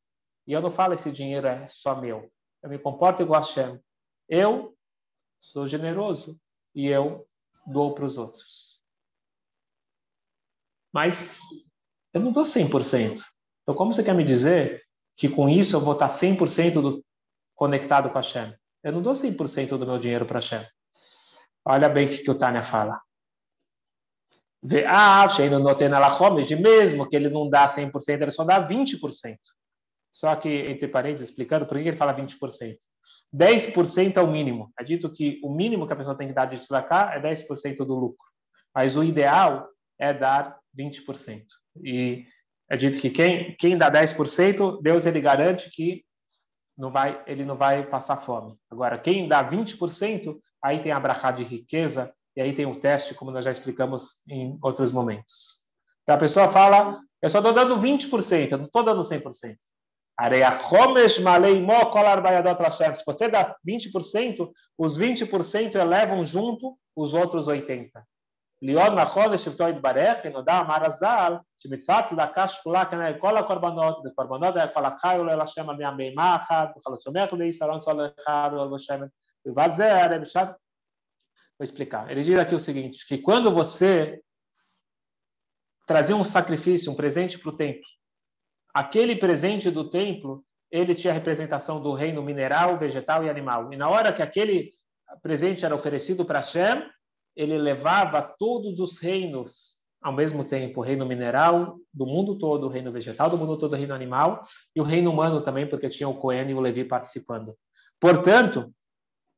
e 0.46 0.52
eu 0.52 0.60
não 0.60 0.70
falo 0.70 0.94
esse 0.94 1.10
dinheiro 1.10 1.46
é 1.46 1.66
só 1.66 1.98
meu. 1.98 2.30
Eu 2.62 2.68
me 2.68 2.78
comporto 2.78 3.22
igual 3.22 3.40
a 3.40 3.44
Hashem. 3.44 3.80
Eu 4.28 4.76
sou 5.40 5.66
generoso 5.66 6.38
e 6.74 6.86
eu 6.86 7.26
dou 7.66 7.94
para 7.94 8.04
os 8.04 8.18
outros. 8.18 8.82
Mas 10.92 11.40
eu 12.12 12.20
não 12.20 12.32
dou 12.32 12.44
100%. 12.44 13.22
Então, 13.62 13.74
como 13.74 13.92
você 13.92 14.04
quer 14.04 14.14
me 14.14 14.24
dizer 14.24 14.83
que 15.16 15.28
com 15.28 15.48
isso 15.48 15.76
eu 15.76 15.80
vou 15.80 15.94
estar 15.94 16.08
100% 16.08 16.72
do, 16.74 17.04
conectado 17.54 18.10
com 18.10 18.18
a 18.18 18.20
Hashem? 18.20 18.54
Eu 18.82 18.92
não 18.92 19.02
dou 19.02 19.12
100% 19.12 19.78
do 19.78 19.86
meu 19.86 19.98
dinheiro 19.98 20.26
para 20.26 20.38
a 20.38 20.40
Hashem. 20.40 20.66
Olha 21.64 21.88
bem 21.88 22.06
o 22.06 22.10
que, 22.10 22.18
que 22.18 22.30
o 22.30 22.34
Tânia 22.34 22.62
fala. 22.62 23.00
Ah, 24.86 25.26
de 25.26 26.56
mesmo 26.56 27.08
que 27.08 27.16
ele 27.16 27.28
não 27.28 27.48
dá 27.48 27.66
100%, 27.66 27.92
ele 28.22 28.30
só 28.30 28.44
dá 28.44 28.66
20%. 28.66 29.36
Só 30.10 30.34
que, 30.36 30.48
entre 30.48 30.86
parênteses, 30.88 31.28
explicando 31.28 31.66
por 31.66 31.76
que 31.76 31.88
ele 31.88 31.96
fala 31.96 32.14
20%. 32.14 32.76
10% 33.34 34.16
é 34.16 34.20
o 34.20 34.30
mínimo. 34.30 34.72
É 34.78 34.84
dito 34.84 35.10
que 35.10 35.40
o 35.42 35.52
mínimo 35.52 35.86
que 35.86 35.92
a 35.92 35.96
pessoa 35.96 36.16
tem 36.16 36.28
que 36.28 36.34
dar 36.34 36.46
de 36.46 36.58
tzedakah 36.58 37.14
é 37.14 37.20
10% 37.20 37.78
do 37.78 37.94
lucro. 37.94 38.26
Mas 38.74 38.96
o 38.96 39.02
ideal 39.02 39.68
é 39.98 40.12
dar 40.12 40.56
20%. 40.78 41.44
E 41.82 42.24
é 42.70 42.76
dito 42.76 42.98
que 42.98 43.10
quem, 43.10 43.54
quem 43.56 43.76
dá 43.76 43.90
10%, 43.90 44.80
Deus 44.82 45.06
ele 45.06 45.20
garante 45.20 45.70
que 45.70 46.04
não 46.76 46.90
vai, 46.90 47.22
ele 47.26 47.44
não 47.44 47.56
vai 47.56 47.86
passar 47.86 48.16
fome. 48.16 48.56
Agora, 48.70 48.98
quem 48.98 49.28
dá 49.28 49.48
20%, 49.48 50.36
aí 50.62 50.80
tem 50.80 50.92
a 50.92 51.00
brachá 51.00 51.30
de 51.30 51.44
riqueza, 51.44 52.12
e 52.36 52.40
aí 52.40 52.52
tem 52.52 52.66
o 52.66 52.74
teste, 52.74 53.14
como 53.14 53.30
nós 53.30 53.44
já 53.44 53.50
explicamos 53.50 54.20
em 54.28 54.58
outros 54.62 54.90
momentos. 54.90 55.62
Então 56.02 56.16
a 56.16 56.18
pessoa 56.18 56.48
fala, 56.48 56.98
eu 57.22 57.30
só 57.30 57.38
estou 57.38 57.52
dando 57.52 57.76
20%, 57.78 58.50
eu 58.50 58.58
não 58.58 58.66
estou 58.66 58.82
dando 58.82 59.00
100%. 59.00 59.56
Se 62.96 63.04
você 63.04 63.28
dá 63.28 63.56
20%, 63.66 64.50
os 64.78 64.98
20% 64.98 65.74
elevam 65.74 66.24
junto 66.24 66.76
os 66.94 67.14
outros 67.14 67.46
80%. 67.48 67.90
להיות 68.63 68.93
נכון 68.93 69.31
לשבטו 69.31 69.67
יתברך, 69.67 70.25
נודע 70.25 70.59
אמר 70.59 70.85
הז"ל, 70.85 71.33
שמצוות 71.57 72.05
צדקה 72.05 72.47
שקולה 72.47 72.85
כנגד 72.85 73.19
כל 73.19 73.37
הקורבנות, 73.37 73.99
וקורבנות 74.05 74.55
היה 74.55 74.67
כל 74.67 74.85
החי 74.85 75.15
עולה 75.17 75.35
להשם 75.35 75.69
על 75.69 75.75
מהבהמה 75.75 76.35
אחת, 76.35 76.69
וכל 76.77 76.93
הצומח 76.93 77.33
לישראל 77.33 77.79
צול 77.79 78.09
אחד 78.19 78.49
ועל 78.53 78.67
בשמן, 78.75 79.07
ובלבד 79.45 79.69
זה 79.69 80.03
הרי 80.03 80.19
בשעת 80.19 80.49
Vou 81.59 81.65
explicar. 81.65 82.09
Ele 82.09 82.23
diz 82.23 82.39
aqui 82.39 82.55
o 82.55 82.59
seguinte, 82.59 83.05
que 83.05 83.17
quando 83.17 83.51
você 83.51 84.21
trazia 85.85 86.15
um 86.15 86.23
sacrifício, 86.23 86.89
um 86.89 86.95
presente 86.95 87.37
para 87.37 87.49
o 87.49 87.57
templo, 87.57 87.83
aquele 88.73 89.17
presente 89.17 89.69
do 89.69 89.89
templo, 89.89 90.45
ele 90.71 90.95
tinha 90.95 91.11
a 91.11 91.13
representação 91.13 91.81
do 91.81 91.93
reino 91.93 92.23
mineral, 92.23 92.77
vegetal 92.77 93.25
e 93.25 93.29
animal. 93.29 93.73
E 93.73 93.75
na 93.75 93.89
hora 93.89 94.13
que 94.13 94.21
aquele 94.21 94.71
presente 95.21 95.65
era 95.65 95.75
oferecido 95.75 96.23
para 96.23 96.39
Hashem, 96.39 96.89
ele 97.36 97.58
levava 97.58 98.22
todos 98.22 98.78
os 98.78 98.98
reinos 98.98 99.82
ao 100.04 100.12
mesmo 100.12 100.44
tempo, 100.44 100.80
o 100.80 100.84
reino 100.84 101.06
mineral 101.06 101.78
do 101.92 102.04
mundo 102.04 102.36
todo, 102.36 102.66
o 102.66 102.68
reino 102.68 102.92
vegetal 102.92 103.30
do 103.30 103.38
mundo 103.38 103.56
todo, 103.56 103.72
o 103.72 103.76
reino 103.76 103.94
animal, 103.94 104.42
e 104.76 104.80
o 104.80 104.84
reino 104.84 105.10
humano 105.10 105.40
também, 105.40 105.66
porque 105.66 105.88
tinha 105.88 106.06
o 106.06 106.18
Cohen 106.18 106.50
e 106.50 106.54
o 106.54 106.60
Levi 106.60 106.84
participando. 106.84 107.56
Portanto, 107.98 108.70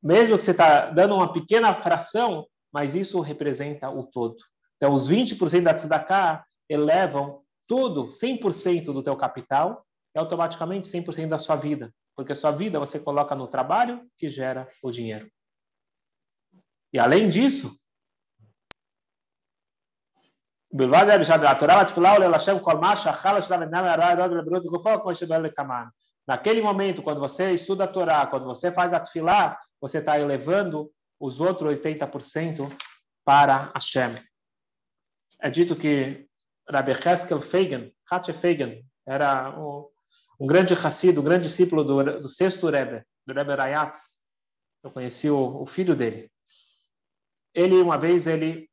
mesmo 0.03 0.35
que 0.35 0.43
você 0.43 0.51
está 0.51 0.89
dando 0.89 1.15
uma 1.15 1.31
pequena 1.31 1.73
fração, 1.73 2.45
mas 2.69 2.95
isso 2.95 3.21
representa 3.21 3.89
o 3.89 4.03
todo. 4.03 4.35
Então, 4.75 4.93
os 4.93 5.09
20% 5.09 5.63
da 5.63 5.73
tzedakah 5.73 6.45
elevam 6.69 7.41
tudo, 7.65 8.07
100% 8.07 8.85
do 8.91 9.01
teu 9.01 9.15
capital, 9.15 9.85
e 10.13 10.19
automaticamente 10.19 10.89
100% 10.89 11.29
da 11.29 11.37
sua 11.37 11.55
vida. 11.55 11.93
Porque 12.13 12.33
a 12.33 12.35
sua 12.35 12.51
vida 12.51 12.77
você 12.77 12.99
coloca 12.99 13.33
no 13.35 13.47
trabalho 13.47 14.05
que 14.17 14.27
gera 14.27 14.67
o 14.83 14.91
dinheiro. 14.91 15.31
E 16.91 16.99
além 16.99 17.29
disso, 17.29 17.71
Naquele 26.27 26.61
momento, 26.61 27.01
quando 27.01 27.19
você 27.21 27.53
estuda 27.53 27.85
a 27.85 27.87
Torá, 27.87 28.27
quando 28.27 28.45
você 28.45 28.71
faz 28.71 28.91
a 28.93 28.99
tefilá, 28.99 29.57
você 29.79 29.99
está 29.99 30.19
elevando 30.19 30.91
os 31.19 31.39
outros 31.39 31.79
80% 31.79 32.69
para 33.23 33.71
Hashem. 33.73 34.15
É 35.41 35.49
dito 35.49 35.75
que 35.75 36.27
Rabbi 36.69 36.91
Heskel 36.91 37.41
Feigen, 37.41 37.93
Hatche 38.09 38.33
Feigen, 38.33 38.85
era 39.05 39.57
um, 39.57 39.87
um 40.39 40.47
grande 40.47 40.73
Hassido, 40.73 41.21
um 41.21 41.23
grande 41.23 41.47
discípulo 41.47 41.83
do, 41.83 42.21
do 42.21 42.29
sexto 42.29 42.69
Rebbe, 42.69 43.03
do 43.25 43.33
Rebbe 43.33 43.55
Rayatz. 43.55 44.15
Eu 44.83 44.91
conheci 44.91 45.29
o, 45.29 45.61
o 45.61 45.65
filho 45.65 45.95
dele. 45.95 46.29
Ele, 47.53 47.81
uma 47.81 47.97
vez, 47.97 48.27
ele 48.27 48.69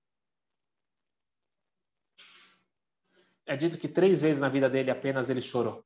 é 3.47 3.57
dito 3.57 3.79
que 3.79 3.89
três 3.89 4.21
vezes 4.21 4.41
na 4.41 4.49
vida 4.49 4.69
dele 4.69 4.91
apenas 4.91 5.31
ele 5.31 5.41
chorou. 5.41 5.85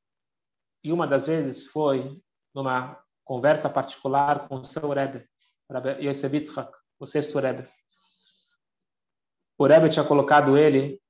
E 0.82 0.92
uma 0.92 1.06
das 1.06 1.26
vezes 1.26 1.64
foi 1.66 2.20
numa 2.54 2.98
conversa 3.24 3.68
particular 3.68 4.48
com 4.48 4.56
o 4.56 4.64
seu 4.64 4.88
Rebbe, 4.88 5.24
Rebbe 5.70 6.06
Yosef 6.06 6.34
Yitzhak, 6.34 6.72
o 6.98 7.06
sexto 7.06 7.38
Rebbe. 7.38 7.68
O 9.58 9.66
Rebbe 9.66 9.88
tinha 9.88 10.04
colocado 10.04 10.56
ele 10.56 11.00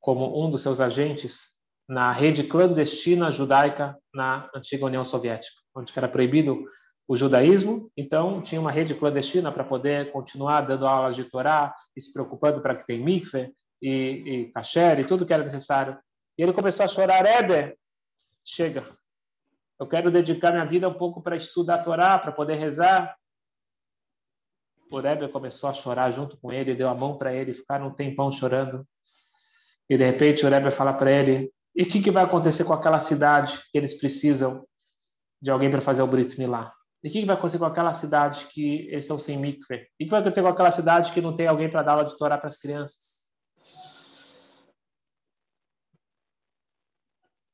como 0.00 0.42
um 0.44 0.50
dos 0.50 0.62
seus 0.62 0.80
agentes 0.80 1.52
na 1.88 2.12
rede 2.12 2.44
clandestina 2.44 3.30
judaica 3.30 3.98
na 4.14 4.48
antiga 4.54 4.86
União 4.86 5.04
Soviética, 5.04 5.60
onde 5.74 5.92
era 5.96 6.08
proibido 6.08 6.64
o 7.06 7.16
judaísmo, 7.16 7.90
então 7.96 8.40
tinha 8.40 8.60
uma 8.60 8.70
rede 8.70 8.94
clandestina 8.94 9.52
para 9.52 9.64
poder 9.64 10.12
continuar 10.12 10.62
dando 10.62 10.86
aulas 10.86 11.16
de 11.16 11.24
Torá 11.24 11.74
e 11.96 12.00
se 12.00 12.12
preocupando 12.12 12.60
para 12.62 12.76
que 12.76 12.86
tem 12.86 13.02
mikve 13.02 13.52
e, 13.82 13.90
e 13.90 14.52
kasher 14.52 15.00
e 15.00 15.04
tudo 15.04 15.26
que 15.26 15.34
era 15.34 15.42
necessário. 15.42 15.98
E 16.38 16.42
ele 16.42 16.52
começou 16.52 16.84
a 16.84 16.88
chorar, 16.88 17.24
Rebbe, 17.24 17.76
chega, 18.44 18.86
eu 19.78 19.86
quero 19.86 20.10
dedicar 20.10 20.52
minha 20.52 20.64
vida 20.64 20.88
um 20.88 20.94
pouco 20.94 21.20
para 21.20 21.36
estudar 21.36 21.74
a 21.74 21.82
Torá, 21.82 22.18
para 22.18 22.30
poder 22.30 22.54
rezar. 22.54 23.16
O 24.90 25.00
Rebbe 25.00 25.28
começou 25.28 25.68
a 25.68 25.72
chorar 25.72 26.10
junto 26.10 26.36
com 26.36 26.52
ele, 26.52 26.74
deu 26.74 26.88
a 26.88 26.94
mão 26.94 27.18
para 27.18 27.34
ele, 27.34 27.52
ficaram 27.52 27.88
um 27.88 27.94
tempão 27.94 28.30
chorando. 28.30 28.86
E 29.90 29.98
de 29.98 30.04
repente 30.04 30.46
o 30.46 30.48
Rebbe 30.48 30.70
fala 30.70 30.92
para 30.92 31.10
ele, 31.10 31.52
e 31.74 31.82
o 31.82 31.86
que, 31.86 32.00
que 32.00 32.10
vai 32.10 32.22
acontecer 32.22 32.64
com 32.64 32.72
aquela 32.72 33.00
cidade 33.00 33.58
que 33.72 33.78
eles 33.78 33.94
precisam 33.94 34.64
de 35.40 35.50
alguém 35.50 35.70
para 35.70 35.80
fazer 35.80 36.02
o 36.02 36.06
Brit 36.06 36.38
Milá? 36.38 36.72
E 37.02 37.08
o 37.08 37.10
que, 37.10 37.20
que 37.20 37.26
vai 37.26 37.34
acontecer 37.34 37.58
com 37.58 37.64
aquela 37.64 37.92
cidade 37.92 38.46
que 38.52 38.86
eles 38.86 39.04
estão 39.04 39.18
sem 39.18 39.36
mikve? 39.36 39.88
E 39.98 40.04
o 40.04 40.06
que 40.06 40.10
vai 40.10 40.20
acontecer 40.20 40.42
com 40.42 40.48
aquela 40.48 40.70
cidade 40.70 41.10
que 41.10 41.20
não 41.20 41.34
tem 41.34 41.48
alguém 41.48 41.68
para 41.68 41.82
dar 41.82 41.92
aula 41.92 42.04
de 42.04 42.16
Torá 42.16 42.38
para 42.38 42.46
as 42.48 42.58
crianças? 42.58 43.21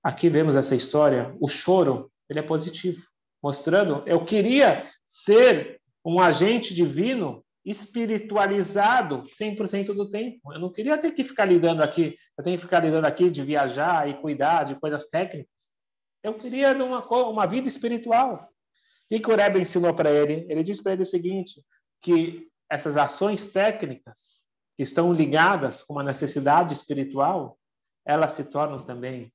Aqui 0.03 0.29
vemos 0.29 0.57
essa 0.57 0.75
história, 0.75 1.35
o 1.41 1.49
choro, 1.49 2.11
ele 2.29 2.39
é 2.39 2.43
positivo, 2.43 3.03
mostrando, 3.43 4.03
eu 4.07 4.25
queria 4.25 4.85
ser 5.05 5.81
um 6.05 6.21
agente 6.21 6.75
divino 6.75 7.45
espiritualizado 7.65 9.25
100% 9.25 9.87
do 9.87 10.09
tempo. 10.09 10.53
Eu 10.53 10.59
não 10.59 10.73
queria 10.73 10.97
ter 10.97 11.11
que 11.13 11.23
ficar 11.23 11.45
lidando 11.45 11.83
aqui, 11.83 12.17
eu 12.37 12.45
tenho 12.45 12.57
que 12.57 12.63
ficar 12.63 12.83
lidando 12.83 13.07
aqui 13.07 13.29
de 13.29 13.43
viajar 13.43 14.09
e 14.09 14.21
cuidar 14.21 14.65
de 14.65 14.77
coisas 14.77 15.07
técnicas. 15.07 15.77
Eu 16.23 16.35
queria 16.35 16.73
uma, 16.73 17.07
uma 17.07 17.47
vida 17.47 17.69
espiritual. 17.69 18.35
O 18.35 19.09
que, 19.09 19.21
que 19.21 19.31
o 19.31 19.37
Rebbe 19.37 19.61
ensinou 19.61 19.95
para 19.95 20.11
ele? 20.11 20.47
Ele 20.49 20.63
disse 20.63 20.83
para 20.83 20.93
ele 20.93 21.03
o 21.03 21.07
seguinte, 21.07 21.63
que 22.01 22.49
essas 22.71 22.97
ações 22.97 23.53
técnicas 23.53 24.45
que 24.77 24.83
estão 24.83 25.13
ligadas 25.13 25.83
com 25.83 25.95
uma 25.95 26.05
necessidade 26.05 26.73
espiritual, 26.73 27.59
elas 28.07 28.33
se 28.33 28.45
tornam 28.51 28.85
também 28.85 29.33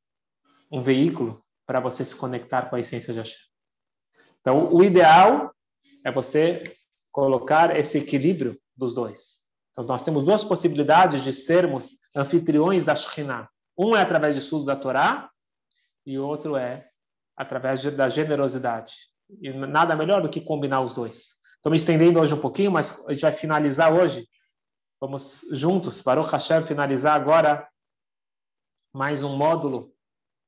um 0.73 0.81
veículo 0.81 1.39
para 1.67 1.79
você 1.79 2.03
se 2.03 2.15
conectar 2.15 2.63
com 2.63 2.75
a 2.75 2.79
essência 2.79 3.13
de 3.13 3.19
Hashem. 3.19 3.39
Então, 4.41 4.73
o 4.73 4.83
ideal 4.83 5.53
é 6.03 6.11
você 6.11 6.63
colocar 7.11 7.77
esse 7.77 7.99
equilíbrio 7.99 8.59
dos 8.75 8.95
dois. 8.95 9.43
Então, 9.71 9.85
nós 9.85 10.01
temos 10.01 10.23
duas 10.23 10.43
possibilidades 10.43 11.23
de 11.23 11.31
sermos 11.31 11.97
anfitriões 12.15 12.85
da 12.85 12.95
Shekhinah. 12.95 13.47
Um 13.77 13.95
é 13.95 14.01
através 14.01 14.33
do 14.33 14.39
estudo 14.39 14.65
da 14.65 14.75
Torá 14.75 15.29
e 16.05 16.17
o 16.17 16.25
outro 16.25 16.57
é 16.57 16.89
através 17.37 17.83
da 17.95 18.09
generosidade. 18.09 18.93
E 19.41 19.53
nada 19.53 19.95
melhor 19.95 20.23
do 20.23 20.29
que 20.29 20.41
combinar 20.41 20.81
os 20.81 20.93
dois. 20.93 21.35
Estou 21.55 21.69
me 21.69 21.77
estendendo 21.77 22.19
hoje 22.19 22.33
um 22.33 22.41
pouquinho, 22.41 22.71
mas 22.71 23.03
a 23.07 23.13
gente 23.13 23.21
vai 23.21 23.31
finalizar 23.31 23.93
hoje. 23.93 24.27
Vamos 24.99 25.45
juntos, 25.51 26.01
Baruch 26.01 26.31
Hashem, 26.31 26.65
finalizar 26.65 27.15
agora 27.15 27.67
mais 28.91 29.23
um 29.23 29.35
módulo 29.35 29.92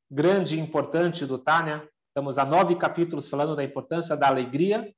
grande 0.09 0.55
e 0.55 0.59
importante 0.59 1.25
do 1.25 1.37
Tânia. 1.37 1.87
Estamos 2.07 2.37
a 2.37 2.45
nove 2.45 2.75
capítulos 2.75 3.27
falando 3.27 3.55
da 3.55 3.63
importância 3.63 4.15
da 4.15 4.27
alegria 4.27 4.93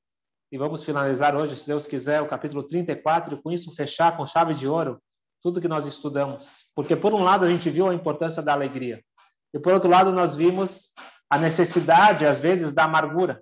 e 0.52 0.58
vamos 0.58 0.84
finalizar 0.84 1.36
hoje, 1.36 1.58
se 1.58 1.68
Deus 1.68 1.88
quiser, 1.88 2.22
o 2.22 2.28
capítulo 2.28 2.64
34 2.64 3.36
e 3.36 3.42
com 3.42 3.52
isso 3.52 3.76
fechar 3.76 4.16
com 4.16 4.26
chave 4.26 4.54
de 4.54 4.68
ouro 4.68 5.02
tudo 5.42 5.62
que 5.62 5.68
nós 5.68 5.86
estudamos. 5.86 6.72
Porque, 6.76 6.96
por 6.96 7.14
um 7.14 7.24
lado, 7.24 7.46
a 7.46 7.50
gente 7.50 7.70
viu 7.70 7.88
a 7.88 7.94
importância 7.94 8.42
da 8.42 8.54
alegria 8.54 9.04
e, 9.54 9.60
por 9.60 9.74
outro 9.74 9.90
lado, 9.90 10.12
nós 10.12 10.36
vimos 10.36 10.94
a 11.30 11.38
necessidade, 11.38 12.26
às 12.26 12.40
vezes, 12.40 12.74
da 12.74 12.84
amargura. 12.84 13.42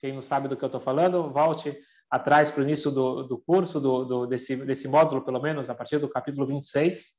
Quem 0.00 0.12
não 0.12 0.20
sabe 0.20 0.48
do 0.48 0.56
que 0.56 0.64
eu 0.64 0.66
estou 0.66 0.80
falando, 0.80 1.30
volte 1.32 1.76
atrás 2.10 2.50
para 2.50 2.60
o 2.60 2.64
início 2.64 2.90
do, 2.90 3.22
do 3.22 3.38
curso, 3.38 3.80
do, 3.80 4.04
do, 4.04 4.26
desse, 4.26 4.56
desse 4.56 4.86
módulo, 4.86 5.24
pelo 5.24 5.40
menos, 5.40 5.70
a 5.70 5.74
partir 5.74 5.98
do 5.98 6.08
capítulo 6.08 6.46
26. 6.46 7.12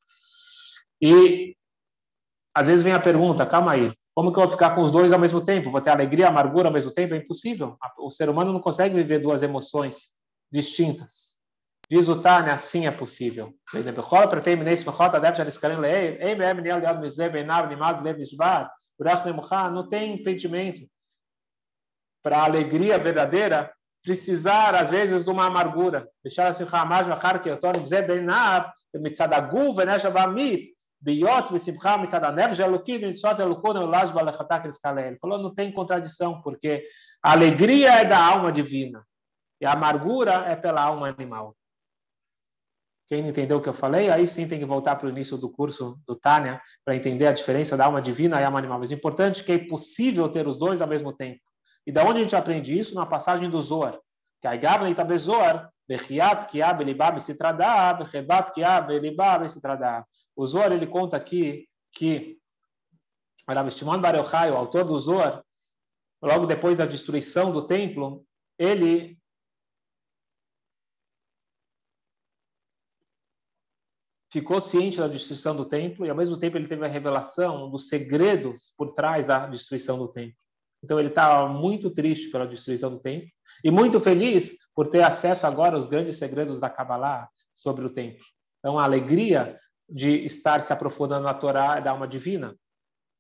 E, 1.02 1.56
às 2.56 2.68
vezes, 2.68 2.84
vem 2.84 2.94
a 2.94 3.00
pergunta, 3.00 3.46
calma 3.46 3.72
aí, 3.72 3.92
como 4.16 4.32
que 4.32 4.38
eu 4.38 4.44
vou 4.44 4.52
ficar 4.52 4.76
com 4.76 4.82
os 4.84 4.92
dois 4.92 5.12
ao 5.12 5.20
mesmo 5.20 5.44
tempo? 5.44 5.72
Vou 5.72 5.82
ter 5.82 5.90
alegria 5.90 6.26
e 6.26 6.28
amargura 6.28 6.68
ao 6.68 6.74
mesmo 6.74 6.92
tempo? 6.92 7.16
É 7.16 7.18
impossível. 7.18 7.78
O 7.98 8.12
ser 8.12 8.30
humano 8.30 8.54
não 8.54 8.60
consegue 8.60 8.96
viver 8.96 9.20
duas 9.20 9.42
emoções 9.42 10.10
distintas. 10.52 11.34
Diz 11.90 12.08
o 12.08 12.22
Tânia, 12.22 12.54
assim 12.54 12.86
é 12.86 12.92
possível. 12.92 13.54
Não 19.72 19.88
tem 19.90 20.14
impedimento 20.14 20.82
para 22.22 22.38
a 22.38 22.46
alegria 22.46 23.00
verdadeira 23.00 23.74
precisar, 24.04 24.76
às 24.76 24.90
vezes, 24.90 25.24
de 25.24 25.30
uma 25.30 25.48
amargura. 25.48 26.08
Deixar 26.24 26.50
assim, 26.50 26.66
que 26.66 27.50
eu 27.50 27.56
estou 27.56 27.72
dizendo, 27.74 28.08
bem 28.08 28.22
na 28.22 28.72
mitzadagu, 28.96 29.74
veneshavamit, 29.74 30.73
Biot 31.04 31.52
v'simcha 31.52 31.98
mitadanev 31.98 32.54
jelukim 32.54 33.02
nitzot 33.02 33.38
elukun 33.42 33.76
eulash 33.76 34.12
balechatak 34.12 34.66
Ele 34.66 35.18
falou, 35.18 35.38
não 35.38 35.54
tem 35.54 35.72
contradição, 35.72 36.42
porque 36.42 36.88
a 37.22 37.34
alegria 37.34 38.02
é 38.02 38.06
da 38.06 38.18
alma 38.18 38.52
divina 38.52 39.06
e 39.60 39.66
a 39.66 39.74
amargura 39.74 40.46
é 40.48 40.56
pela 40.56 40.82
alma 40.82 41.10
animal. 41.10 41.56
Quem 43.08 43.22
não 43.22 43.30
entendeu 43.30 43.58
o 43.58 43.62
que 43.62 43.68
eu 43.68 43.74
falei, 43.74 44.10
aí 44.10 44.26
sim 44.26 44.48
tem 44.48 44.60
que 44.60 44.66
voltar 44.66 44.96
para 44.96 45.08
o 45.08 45.10
início 45.10 45.38
do 45.38 45.50
curso 45.50 46.00
do 46.08 46.16
Tânia 46.16 46.62
para 46.86 46.96
entender 46.96 47.28
a 47.28 47.34
diferença 47.34 47.76
da 47.76 47.86
alma 47.86 48.02
divina 48.02 48.40
e 48.40 48.46
alma 48.46 48.60
animal. 48.60 48.80
Mas 48.80 48.92
o 48.92 48.94
importante 48.94 49.42
é 49.42 49.46
que 49.46 49.52
é 49.52 49.58
possível 49.68 50.30
ter 50.30 50.48
os 50.48 50.58
dois 50.58 50.82
ao 50.82 50.88
mesmo 50.88 51.12
tempo. 51.12 51.42
E 51.86 51.92
da 51.92 52.04
onde 52.06 52.20
a 52.20 52.24
gente 52.24 52.36
aprende 52.36 52.80
isso? 52.80 52.96
Na 52.96 53.06
passagem 53.06 53.50
do 53.50 53.62
Zohar. 53.62 54.00
Que 54.42 54.48
a 54.48 54.56
Igavna 54.56 54.90
Itabezoar, 54.90 55.70
Bechiat 55.88 56.48
Kiab 56.48 56.82
Elibab 56.82 57.20
Sitradab, 57.22 58.04
Rebat 58.06 58.54
Kiab 58.54 58.94
Elibab 58.94 59.50
Sitradab. 59.50 60.06
O 60.36 60.46
Zohar 60.46 60.72
ele 60.72 60.88
conta 60.88 61.18
aqui 61.18 61.68
que 61.92 62.40
Rav 63.48 63.70
Shimon 63.70 64.00
Bar 64.00 64.16
Yochai, 64.16 64.52
o 64.52 64.58
autor 64.58 64.86
do 64.86 64.98
Zohar, 64.98 65.44
logo 66.22 66.46
depois 66.46 66.78
da 66.78 66.86
destruição 66.86 67.52
do 67.52 67.68
templo, 67.68 68.26
ele 68.58 69.20
ficou 74.32 74.60
ciente 74.60 74.98
da 74.98 75.08
destruição 75.08 75.56
do 75.56 75.64
templo 75.64 76.06
e 76.06 76.10
ao 76.10 76.16
mesmo 76.16 76.40
tempo 76.40 76.58
ele 76.58 76.68
teve 76.68 76.84
a 76.84 76.90
revelação 76.90 77.70
dos 77.70 77.88
segredos 77.88 78.74
por 78.76 78.94
trás 78.94 79.28
da 79.28 79.46
destruição 79.46 80.00
do 80.00 80.08
templo. 80.08 80.36
Então 80.84 81.00
ele 81.00 81.10
estava 81.10 81.48
muito 81.48 81.92
triste 81.92 82.32
pela 82.32 82.48
destruição 82.48 82.90
do 82.90 83.00
templo 83.00 83.30
e 83.64 83.70
muito 83.70 84.00
feliz 84.00 84.58
por 84.74 84.88
ter 84.88 85.04
acesso 85.04 85.46
agora 85.46 85.76
aos 85.76 85.86
grandes 85.86 86.18
segredos 86.18 86.60
da 86.60 86.68
Kabbalah 86.68 87.30
sobre 87.54 87.86
o 87.86 87.90
templo. 87.92 88.26
Então 88.58 88.80
a 88.80 88.84
alegria 88.84 89.58
de 89.94 90.26
estar 90.26 90.64
se 90.64 90.74
aprofundando 90.74 91.24
na 91.24 91.36
Torá 91.36 91.80
da 91.80 91.92
alma 91.92 92.08
divina. 92.08 92.56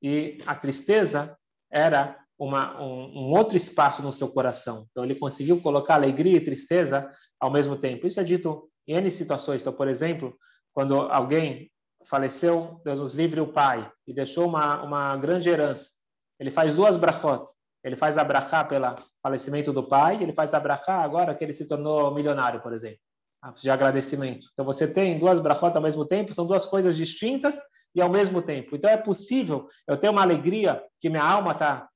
E 0.01 0.39
a 0.43 0.55
tristeza 0.55 1.38
era 1.71 2.19
uma, 2.38 2.81
um, 2.81 3.27
um, 3.27 3.31
outro 3.31 3.55
espaço 3.55 4.01
no 4.01 4.12
seu 4.12 4.27
coração. 4.27 4.88
Então, 4.89 5.03
ele 5.03 5.13
conseguiu 5.13 5.62
colocar 5.62 5.93
alegria 5.93 6.36
e 6.36 6.43
tristeza 6.43 7.07
ao 7.39 7.51
mesmo 7.51 7.77
tempo. 7.77 8.07
Isso 8.07 8.19
é 8.19 8.23
dito 8.23 8.67
em 8.88 8.95
N 8.95 9.12
situações. 9.12 9.62
Então, 9.62 9.71
por 9.71 9.88
exemplo, 9.88 10.36
quando 10.73 10.99
alguém 10.99 11.71
faleceu, 12.09 12.81
Deus 12.83 12.99
nos 12.99 13.13
livre, 13.13 13.39
o 13.39 13.53
pai, 13.53 13.89
e 14.07 14.13
deixou 14.13 14.47
uma, 14.47 14.81
uma 14.81 15.15
grande 15.15 15.49
herança, 15.49 15.91
ele 16.39 16.49
faz 16.49 16.73
duas 16.73 16.97
brachot. 16.97 17.45
Ele 17.83 17.95
faz 17.95 18.17
a 18.17 18.23
brachá 18.23 18.63
pelo 18.63 18.95
falecimento 19.21 19.71
do 19.71 19.88
pai, 19.88 20.23
ele 20.23 20.33
faz 20.33 20.55
a 20.55 20.59
brachá 20.59 21.03
agora 21.03 21.36
que 21.36 21.43
ele 21.43 21.53
se 21.53 21.67
tornou 21.67 22.13
milionário, 22.13 22.62
por 22.62 22.73
exemplo 22.73 22.99
de 23.62 23.69
agradecimento. 23.69 24.47
Então 24.53 24.65
você 24.65 24.88
tem 24.88 25.19
duas 25.19 25.39
brachot 25.39 25.75
ao 25.75 25.82
mesmo 25.82 26.06
tempo, 26.06 26.34
são 26.34 26.47
duas 26.47 26.65
coisas 26.65 26.95
distintas 26.95 27.58
e 27.95 28.01
ao 28.01 28.10
mesmo 28.10 28.41
tempo. 28.41 28.75
Então 28.75 28.89
é 28.89 28.97
possível 28.97 29.67
eu 29.88 29.97
ter 29.97 30.10
uma 30.10 30.21
alegria 30.21 30.82
que 30.99 31.10
minha 31.10 31.23
alma 31.23 31.51
está 31.51 31.88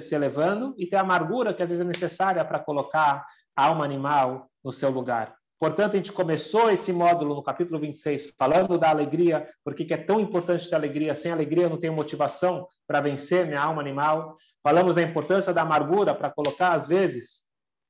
se 0.00 0.14
elevando 0.14 0.74
e 0.78 0.86
ter 0.86 0.96
amargura 0.96 1.54
que 1.54 1.62
às 1.62 1.70
vezes 1.70 1.84
é 1.84 1.88
necessária 1.88 2.44
para 2.44 2.58
colocar 2.58 3.24
a 3.54 3.64
alma 3.66 3.84
animal 3.84 4.48
no 4.64 4.72
seu 4.72 4.90
lugar. 4.90 5.34
Portanto, 5.58 5.94
a 5.94 5.96
gente 5.96 6.12
começou 6.12 6.70
esse 6.70 6.92
módulo 6.92 7.34
no 7.34 7.42
capítulo 7.42 7.80
26 7.80 8.34
falando 8.38 8.76
da 8.76 8.90
alegria, 8.90 9.48
porque 9.64 9.86
é 9.94 9.96
tão 9.96 10.20
importante 10.20 10.68
ter 10.68 10.74
alegria. 10.74 11.14
Sem 11.14 11.32
alegria 11.32 11.64
eu 11.64 11.70
não 11.70 11.78
tenho 11.78 11.94
motivação 11.94 12.68
para 12.86 13.00
vencer 13.00 13.46
minha 13.46 13.62
alma 13.62 13.80
animal. 13.80 14.36
Falamos 14.62 14.96
da 14.96 15.02
importância 15.02 15.54
da 15.54 15.62
amargura 15.62 16.14
para 16.14 16.30
colocar, 16.30 16.72
às 16.72 16.86
vezes, 16.86 17.45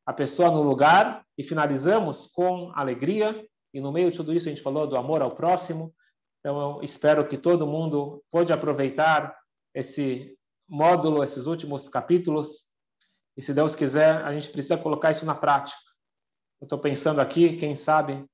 a 0.06 0.12
pessoa 0.12 0.50
no 0.50 0.62
lugar 0.62 1.26
e 1.36 1.42
finalizamos 1.42 2.28
com 2.28 2.70
alegria. 2.74 3.44
E 3.74 3.80
no 3.80 3.92
meio 3.92 4.10
de 4.10 4.16
tudo 4.16 4.32
isso 4.32 4.48
a 4.48 4.50
gente 4.50 4.62
falou 4.62 4.86
do 4.86 4.96
amor 4.96 5.20
ao 5.20 5.34
próximo. 5.34 5.92
Então 6.38 6.78
eu 6.78 6.82
espero 6.82 7.26
que 7.26 7.36
todo 7.36 7.66
mundo 7.66 8.22
pode 8.30 8.52
aproveitar 8.52 9.36
esse 9.74 10.38
módulo, 10.68 11.24
esses 11.24 11.46
últimos 11.46 11.88
capítulos. 11.88 12.66
E 13.36 13.42
se 13.42 13.52
Deus 13.52 13.74
quiser, 13.74 14.24
a 14.24 14.32
gente 14.32 14.48
precisa 14.50 14.78
colocar 14.78 15.10
isso 15.10 15.26
na 15.26 15.34
prática. 15.34 15.78
Eu 16.60 16.66
estou 16.66 16.78
pensando 16.78 17.20
aqui, 17.20 17.56
quem 17.56 17.74
sabe, 17.74 18.24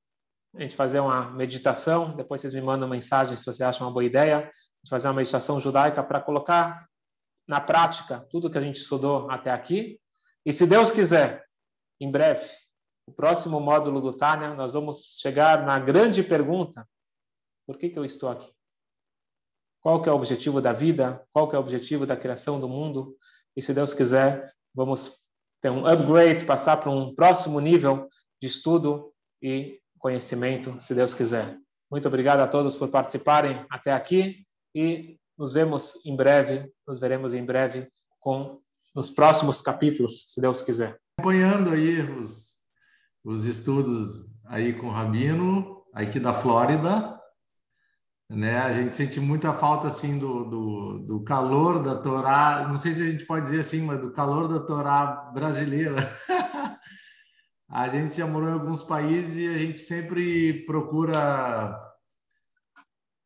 a 0.54 0.60
gente 0.60 0.76
fazer 0.76 1.00
uma 1.00 1.30
meditação. 1.30 2.14
Depois 2.14 2.40
vocês 2.40 2.52
me 2.52 2.60
mandam 2.60 2.86
mensagem 2.88 3.36
se 3.36 3.46
você 3.46 3.64
acha 3.64 3.82
uma 3.82 3.90
boa 3.90 4.04
ideia. 4.04 4.38
A 4.38 4.40
gente 4.42 4.90
fazer 4.90 5.08
uma 5.08 5.14
meditação 5.14 5.58
judaica 5.58 6.02
para 6.02 6.20
colocar 6.20 6.86
na 7.48 7.60
prática 7.60 8.26
tudo 8.30 8.50
que 8.50 8.58
a 8.58 8.60
gente 8.60 8.76
estudou 8.76 9.28
até 9.30 9.50
aqui. 9.50 9.98
E 10.44 10.52
se 10.52 10.66
Deus 10.66 10.90
quiser, 10.90 11.44
em 12.02 12.10
breve, 12.10 12.44
o 13.06 13.12
próximo 13.12 13.60
módulo 13.60 14.00
do 14.00 14.12
Tânia, 14.12 14.54
nós 14.54 14.74
vamos 14.74 15.18
chegar 15.20 15.64
na 15.64 15.78
grande 15.78 16.22
pergunta: 16.22 16.88
por 17.66 17.78
que, 17.78 17.88
que 17.88 17.98
eu 17.98 18.04
estou 18.04 18.28
aqui? 18.28 18.52
Qual 19.80 20.02
que 20.02 20.08
é 20.08 20.12
o 20.12 20.16
objetivo 20.16 20.60
da 20.60 20.72
vida? 20.72 21.24
Qual 21.32 21.48
que 21.48 21.56
é 21.56 21.58
o 21.58 21.62
objetivo 21.62 22.06
da 22.06 22.16
criação 22.16 22.58
do 22.58 22.68
mundo? 22.68 23.16
E 23.56 23.62
se 23.62 23.74
Deus 23.74 23.92
quiser, 23.92 24.52
vamos 24.74 25.26
ter 25.60 25.70
um 25.70 25.86
upgrade, 25.86 26.44
passar 26.44 26.76
para 26.78 26.90
um 26.90 27.14
próximo 27.14 27.60
nível 27.60 28.08
de 28.40 28.48
estudo 28.48 29.12
e 29.40 29.80
conhecimento, 29.98 30.80
se 30.80 30.94
Deus 30.94 31.14
quiser. 31.14 31.56
Muito 31.90 32.08
obrigado 32.08 32.40
a 32.40 32.48
todos 32.48 32.76
por 32.76 32.88
participarem 32.88 33.64
até 33.70 33.92
aqui 33.92 34.46
e 34.74 35.18
nos 35.36 35.52
vemos 35.52 35.94
em 36.04 36.16
breve, 36.16 36.72
nos 36.86 36.98
veremos 36.98 37.34
em 37.34 37.44
breve 37.44 37.88
com 38.18 38.60
nos 38.94 39.10
próximos 39.10 39.60
capítulos, 39.60 40.32
se 40.32 40.40
Deus 40.40 40.62
quiser. 40.62 41.01
Acompanhando 41.18 41.70
aí 41.70 42.00
os, 42.18 42.58
os 43.24 43.44
estudos 43.44 44.26
aí 44.46 44.72
com 44.72 44.88
o 44.88 44.90
Rabino, 44.90 45.82
aqui 45.92 46.18
da 46.18 46.32
Flórida, 46.32 47.20
né? 48.28 48.58
A 48.58 48.72
gente 48.72 48.96
sente 48.96 49.20
muita 49.20 49.52
falta 49.52 49.88
assim 49.88 50.18
do, 50.18 50.44
do, 50.44 50.98
do, 51.00 51.24
calor 51.24 51.82
da 51.82 51.96
Torá, 51.96 52.66
não 52.66 52.76
sei 52.76 52.92
se 52.92 53.02
a 53.02 53.10
gente 53.10 53.26
pode 53.26 53.44
dizer 53.44 53.60
assim, 53.60 53.82
mas 53.82 54.00
do 54.00 54.12
calor 54.12 54.48
da 54.48 54.60
Torá 54.60 55.30
brasileira. 55.32 55.96
a 57.68 57.88
gente 57.88 58.16
já 58.16 58.26
morou 58.26 58.48
em 58.48 58.54
alguns 58.54 58.82
países 58.82 59.36
e 59.36 59.46
a 59.46 59.58
gente 59.58 59.78
sempre 59.78 60.64
procura 60.64 61.78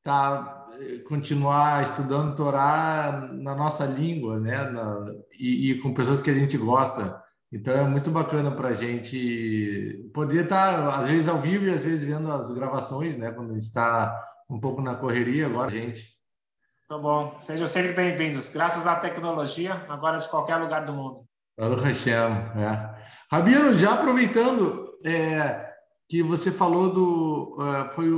tá, 0.02 0.68
continuar 1.08 1.84
estudando 1.84 2.36
Torá 2.36 3.28
na 3.32 3.54
nossa 3.54 3.84
língua, 3.84 4.40
né? 4.40 4.70
Na, 4.70 5.12
e, 5.38 5.70
e, 5.70 5.80
com 5.80 5.94
pessoas 5.94 6.20
que 6.20 6.30
a 6.30 6.34
gente 6.34 6.56
gosta. 6.58 7.25
Então 7.52 7.74
é 7.74 7.84
muito 7.84 8.10
bacana 8.10 8.50
para 8.50 8.68
a 8.68 8.72
gente 8.72 10.10
poder 10.12 10.44
estar, 10.44 10.76
tá, 10.76 10.98
às 10.98 11.08
vezes, 11.08 11.28
ao 11.28 11.38
vivo 11.38 11.66
e 11.66 11.72
às 11.72 11.84
vezes 11.84 12.04
vendo 12.04 12.30
as 12.30 12.50
gravações, 12.50 13.16
né? 13.16 13.30
Quando 13.30 13.50
a 13.50 13.54
gente 13.54 13.64
está 13.64 14.20
um 14.50 14.58
pouco 14.58 14.82
na 14.82 14.94
correria 14.94 15.46
agora, 15.46 15.70
gente. 15.70 16.16
Tá 16.88 16.98
bom. 16.98 17.36
Sejam 17.38 17.66
sempre 17.66 17.92
bem-vindos. 17.92 18.48
Graças 18.48 18.86
à 18.86 18.96
tecnologia, 18.96 19.84
agora 19.88 20.18
de 20.18 20.28
qualquer 20.28 20.56
lugar 20.56 20.84
do 20.84 20.92
mundo. 20.92 21.24
Baruch 21.58 21.82
Hashem, 21.82 22.12
é. 22.12 22.94
Rabino, 23.30 23.74
já 23.74 23.94
aproveitando 23.94 24.92
é, 25.04 25.66
que 26.08 26.22
você 26.22 26.50
falou 26.50 26.92
do... 26.92 27.56
Uh, 27.58 27.92
foi 27.94 28.10